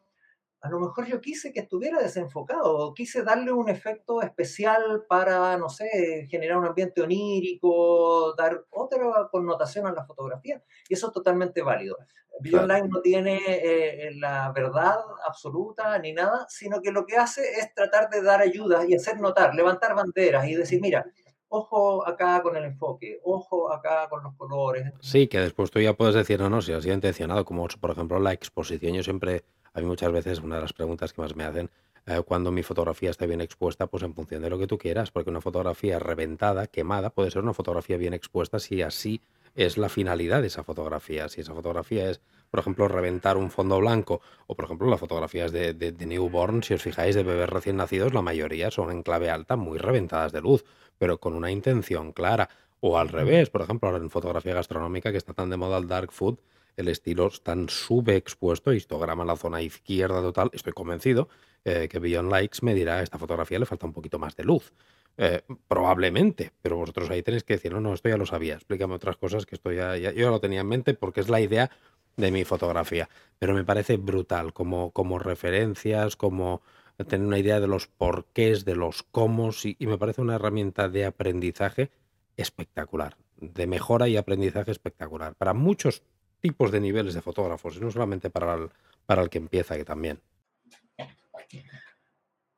[0.63, 5.67] a lo mejor yo quise que estuviera desenfocado, quise darle un efecto especial para, no
[5.67, 11.61] sé, generar un ambiente onírico, dar otra connotación a la fotografía, y eso es totalmente
[11.61, 11.97] válido.
[12.39, 17.41] Video Online no tiene eh, la verdad absoluta ni nada, sino que lo que hace
[17.59, 21.05] es tratar de dar ayuda y hacer notar, levantar banderas y decir, mira,
[21.49, 24.93] ojo acá con el enfoque, ojo acá con los colores.
[25.01, 27.91] Sí, que después tú ya puedes decir, no, no, si ha sido intencionado, como por
[27.91, 29.43] ejemplo la exposición, yo siempre
[29.73, 31.69] a mí muchas veces una de las preguntas que más me hacen
[32.05, 35.11] eh, cuando mi fotografía está bien expuesta, pues en función de lo que tú quieras,
[35.11, 39.21] porque una fotografía reventada, quemada, puede ser una fotografía bien expuesta si así
[39.55, 41.29] es la finalidad de esa fotografía.
[41.29, 45.51] Si esa fotografía es, por ejemplo, reventar un fondo blanco, o por ejemplo, las fotografías
[45.51, 49.03] de, de, de newborn, si os fijáis, de bebés recién nacidos, la mayoría son en
[49.03, 50.65] clave alta, muy reventadas de luz,
[50.97, 52.49] pero con una intención clara.
[52.81, 55.87] O al revés, por ejemplo, ahora en fotografía gastronómica, que está tan de moda el
[55.87, 56.37] dark food,
[56.77, 61.29] el estilo tan subexpuesto, histograma en la zona izquierda total, estoy convencido
[61.65, 64.73] eh, que Beyond Likes me dirá, esta fotografía le falta un poquito más de luz.
[65.15, 68.95] Eh, probablemente, pero vosotros ahí tenéis que decir, no, no, esto ya lo sabía, explícame
[68.95, 71.69] otras cosas que esto ya, yo ya lo tenía en mente porque es la idea
[72.17, 76.63] de mi fotografía, pero me parece brutal como, como referencias, como
[77.07, 80.89] tener una idea de los porqués, de los cómo, y, y me parece una herramienta
[80.89, 81.91] de aprendizaje
[82.35, 85.35] espectacular, de mejora y aprendizaje espectacular.
[85.35, 86.01] Para muchos
[86.43, 88.69] tipos de niveles de fotógrafos, y no solamente para el,
[89.05, 90.19] para el que empieza, que también.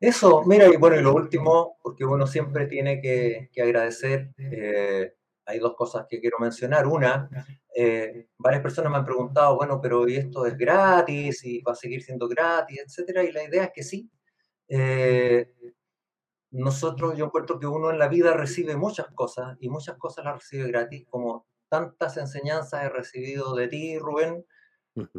[0.00, 5.14] Eso, mira, y bueno, y lo último, porque uno siempre tiene que, agradecer, eh,
[5.46, 6.88] hay dos cosas que quiero mencionar.
[6.88, 7.30] Una,
[7.76, 11.44] eh, varias personas me han preguntado, bueno, pero ¿y esto es gratis?
[11.44, 12.80] ¿Y va a seguir siendo gratis?
[12.84, 14.10] Etcétera, y la idea es que sí.
[14.66, 15.48] Eh,
[16.50, 20.38] nosotros, yo encuentro que uno en la vida recibe muchas cosas y muchas cosas las
[20.38, 24.44] recibe gratis, como tantas enseñanzas he recibido de ti, Rubén,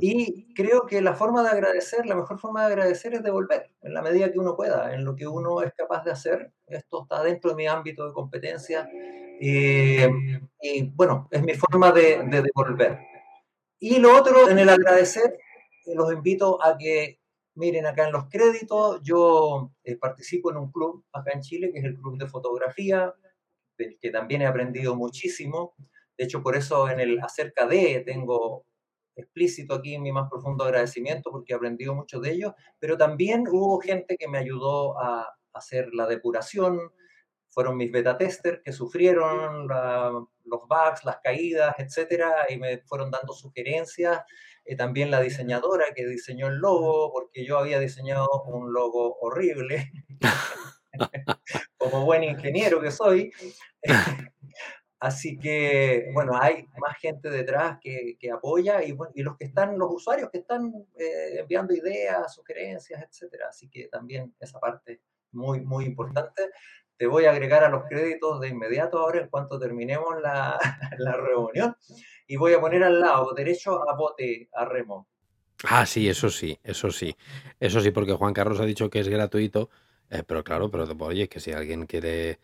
[0.01, 3.93] y creo que la forma de agradecer, la mejor forma de agradecer es devolver, en
[3.93, 6.51] la medida que uno pueda, en lo que uno es capaz de hacer.
[6.65, 8.89] Esto está dentro de mi ámbito de competencia
[9.39, 10.09] eh,
[10.61, 12.99] y bueno, es mi forma de, devolver.
[13.79, 15.37] Y lo otro, en el agradecer,
[15.85, 17.19] los invito a que
[17.53, 21.79] miren acá en los créditos, yo eh, participo en un club acá en Chile, que
[21.79, 23.13] es el Club de Fotografía,
[23.77, 25.75] del que también he aprendido muchísimo.
[26.17, 28.65] De hecho, por eso en el acerca de tengo
[29.15, 33.79] explícito aquí mi más profundo agradecimiento porque he aprendido mucho de ellos, pero también hubo
[33.79, 36.91] gente que me ayudó a hacer la depuración,
[37.49, 43.33] fueron mis beta testers que sufrieron los bugs, las caídas, etcétera, y me fueron dando
[43.33, 44.21] sugerencias.
[44.63, 49.91] Eh, también la diseñadora que diseñó el logo, porque yo había diseñado un logo horrible,
[51.77, 53.31] como buen ingeniero que soy.
[54.99, 59.91] Así que, bueno, hay más gente detrás que, apoya y, y, los que están, los
[59.91, 63.47] usuarios que están eh, enviando ideas, sugerencias, etcétera.
[63.49, 66.49] Así que también esa parte muy, muy importante.
[66.97, 70.57] Te voy a agregar a los créditos de inmediato ahora en cuanto terminemos la,
[70.97, 71.75] la reunión
[72.25, 75.07] y voy a poner al lado derecho a bote, a remo.
[75.63, 77.15] Ah, sí, eso sí, eso sí.
[77.59, 79.69] Eso sí, porque Juan Carlos ha dicho que es gratuito
[80.09, 82.39] eh, pero claro, pero oye, que si alguien quiere,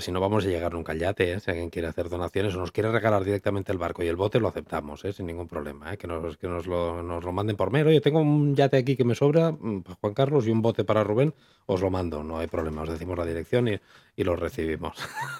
[0.00, 1.40] si no vamos a llegar nunca al yate, ¿eh?
[1.40, 4.40] Si alguien quiere hacer donaciones o nos quiere regalar directamente el barco y el bote,
[4.40, 5.12] lo aceptamos, ¿eh?
[5.12, 5.98] Sin ningún problema, ¿eh?
[5.98, 7.88] Que nos, que nos lo, nos lo manden por mail.
[7.88, 10.84] Oye, tengo un yate aquí que me sobra, mm, para Juan Carlos, y un bote
[10.84, 11.34] para Rubén,
[11.66, 13.78] os lo mando, no hay problema, os decimos la dirección y,
[14.16, 14.96] y lo recibimos.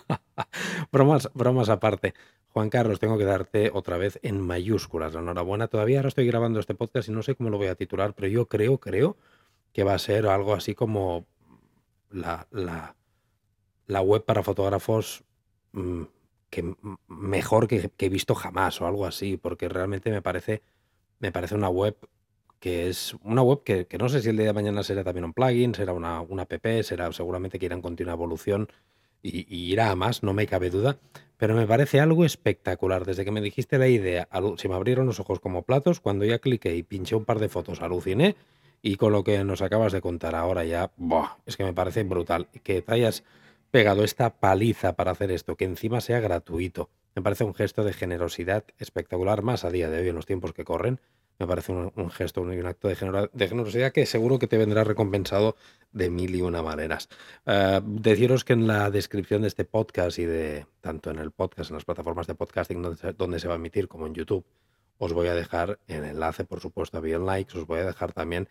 [0.93, 2.13] bromas, bromas aparte.
[2.49, 5.69] Juan Carlos, tengo que darte otra vez en mayúsculas la enhorabuena.
[5.69, 8.29] Todavía ahora estoy grabando este podcast y no sé cómo lo voy a titular, pero
[8.29, 9.17] yo creo, creo
[9.73, 11.27] que va a ser algo así como
[12.11, 12.97] la, la,
[13.87, 15.25] la web para fotógrafos
[15.73, 16.03] mm,
[16.51, 16.75] que
[17.09, 20.63] mejor que, he visto jamás o algo así, porque realmente me parece,
[21.19, 21.97] me parece una web
[22.61, 25.33] que es una web que, no sé si el día de mañana será también un
[25.33, 28.69] plugin, será una, una app, será seguramente que irá en continua evolución
[29.23, 30.99] y, y, irá a más, no me cabe duda,
[31.39, 33.05] pero me parece algo espectacular.
[33.07, 36.39] Desde que me dijiste la idea, se me abrieron los ojos como platos, cuando ya
[36.39, 38.37] cliqué y pinché un par de fotos, aluciné
[38.83, 40.91] y con lo que nos acabas de contar ahora ya,
[41.47, 42.49] es que me parece brutal.
[42.65, 43.23] Que te hayas
[43.71, 46.91] pegado esta paliza para hacer esto, que encima sea gratuito.
[47.15, 50.53] Me parece un gesto de generosidad espectacular, más a día de hoy en los tiempos
[50.53, 51.01] que corren.
[51.39, 52.97] Me parece un, gesto, un, acto de,
[53.49, 55.57] generosidad que seguro que te vendrá recompensado
[55.93, 57.09] de mil y una maneras.
[57.47, 61.71] Eh, deciros que en la descripción de este podcast y de tanto en el podcast,
[61.71, 62.83] en las plataformas de podcasting
[63.17, 64.45] donde se va a emitir como en YouTube,
[64.99, 68.13] os voy a dejar el enlace, por supuesto, a Bien Likes, os voy a dejar
[68.13, 68.49] también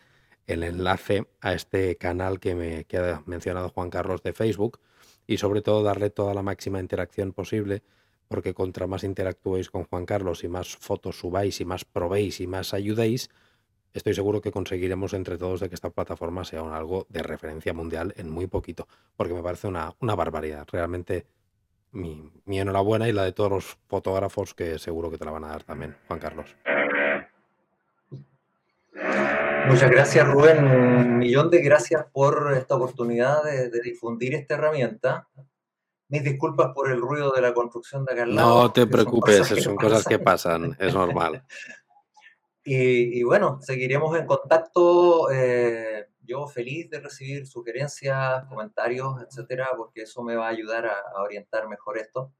[0.47, 4.79] el enlace a este canal que me que ha mencionado Juan Carlos de Facebook
[5.27, 7.83] y sobre todo darle toda la máxima interacción posible
[8.31, 12.47] porque contra más interactuéis con Juan Carlos y más fotos subáis y más probéis y
[12.47, 13.29] más ayudéis,
[13.93, 17.73] estoy seguro que conseguiremos entre todos de que esta plataforma sea un algo de referencia
[17.73, 18.87] mundial en muy poquito,
[19.17, 20.65] porque me parece una, una barbaridad.
[20.71, 21.27] Realmente
[21.91, 25.43] mi, mi enhorabuena y la de todos los fotógrafos que seguro que te la van
[25.43, 26.55] a dar también, Juan Carlos.
[29.67, 35.27] Muchas gracias Rubén, un millón de gracias por esta oportunidad de, de difundir esta herramienta
[36.11, 38.63] mis disculpas por el ruido de la construcción de acá al lado.
[38.63, 41.43] No te preocupes, son cosas que pasan, es normal.
[42.63, 45.31] Y, bueno, seguiremos en contacto.
[45.31, 51.23] Eh, yo feliz de recibir sugerencias, comentarios, etcétera, porque eso me va a ayudar a,
[51.23, 52.31] orientar mejor esto.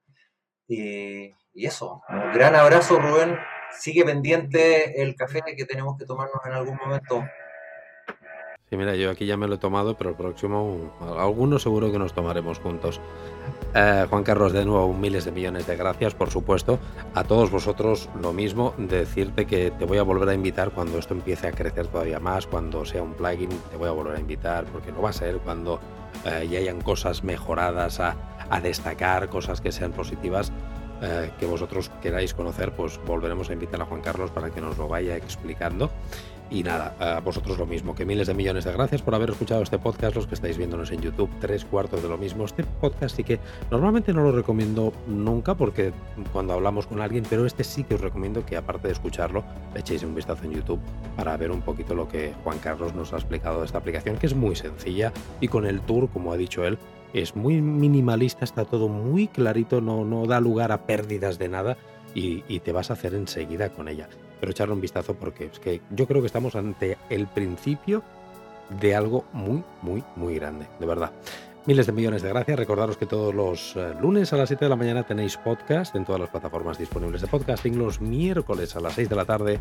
[0.68, 3.36] Y, y, eso, un gran abrazo, Rubén.
[3.72, 7.24] Sigue pendiente el café que tenemos que tomarnos en algún momento.
[8.72, 12.00] Sí, mira, yo aquí ya me lo he tomado, pero el próximo, alguno seguro que
[12.00, 13.02] nos tomaremos juntos.
[13.76, 16.80] Eh, Juan Carlos, de nuevo, miles de millones de gracias, por supuesto.
[17.14, 21.14] A todos vosotros lo mismo, decirte que te voy a volver a invitar cuando esto
[21.14, 24.64] empiece a crecer todavía más, cuando sea un plugin, te voy a volver a invitar,
[24.64, 25.82] porque no va a ser cuando
[26.24, 28.16] eh, ya hayan cosas mejoradas a,
[28.50, 30.54] a, destacar, cosas que sean positivas.
[31.02, 34.78] Eh, que vosotros queráis conocer, pues volveremos a invitar a Juan Carlos para que nos
[34.78, 35.90] lo vaya explicando.
[36.52, 39.64] Y nada, a vosotros lo mismo, que miles de millones de gracias por haber escuchado
[39.64, 42.44] este podcast, los que estáis viéndonos en YouTube, tres cuartos de lo mismo.
[42.44, 43.40] Este podcast sí que
[43.72, 45.94] normalmente no lo recomiendo nunca porque
[46.34, 49.46] cuando hablamos con alguien, pero este sí que os recomiendo que aparte de escucharlo,
[49.76, 50.82] echéis un vistazo en YouTube
[51.16, 54.28] para ver un poquito lo que Juan Carlos nos ha explicado de esta aplicación, que
[54.28, 56.78] es muy sencilla y con el tour, como ha dicho él,
[57.14, 61.78] es muy minimalista, está todo muy clarito, no, no da lugar a pérdidas de nada
[62.16, 64.08] y, y te vas a hacer enseguida con ella
[64.42, 68.04] pero echarle un vistazo porque es que yo creo que estamos ante el principio
[68.82, 71.12] de algo muy, muy, muy grande, de verdad.
[71.68, 72.58] Miles de millones de gracias.
[72.58, 76.06] Recordaros que todos los eh, lunes a las 7 de la mañana tenéis podcast en
[76.06, 77.78] todas las plataformas disponibles de podcasting.
[77.78, 79.60] Los miércoles a las 6 de la tarde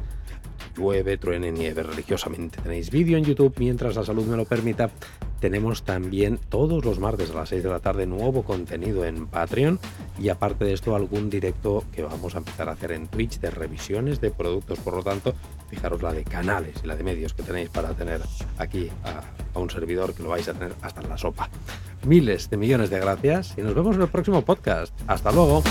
[0.74, 2.62] llueve, truene, nieve religiosamente.
[2.62, 4.88] Tenéis vídeo en YouTube mientras la salud me lo permita.
[5.40, 9.78] Tenemos también todos los martes a las 6 de la tarde nuevo contenido en Patreon
[10.18, 13.51] y aparte de esto algún directo que vamos a empezar a hacer en Twitch de
[13.51, 14.78] revisiones de productos.
[14.78, 15.34] Por lo tanto,
[15.68, 18.22] fijaros la de canales y la de medios que tenéis para tener
[18.57, 19.22] aquí a,
[19.55, 21.51] a un servidor que lo vais a tener hasta en la sopa.
[22.05, 24.92] Miles de millones de gracias y nos vemos en el próximo podcast.
[25.07, 25.62] Hasta luego.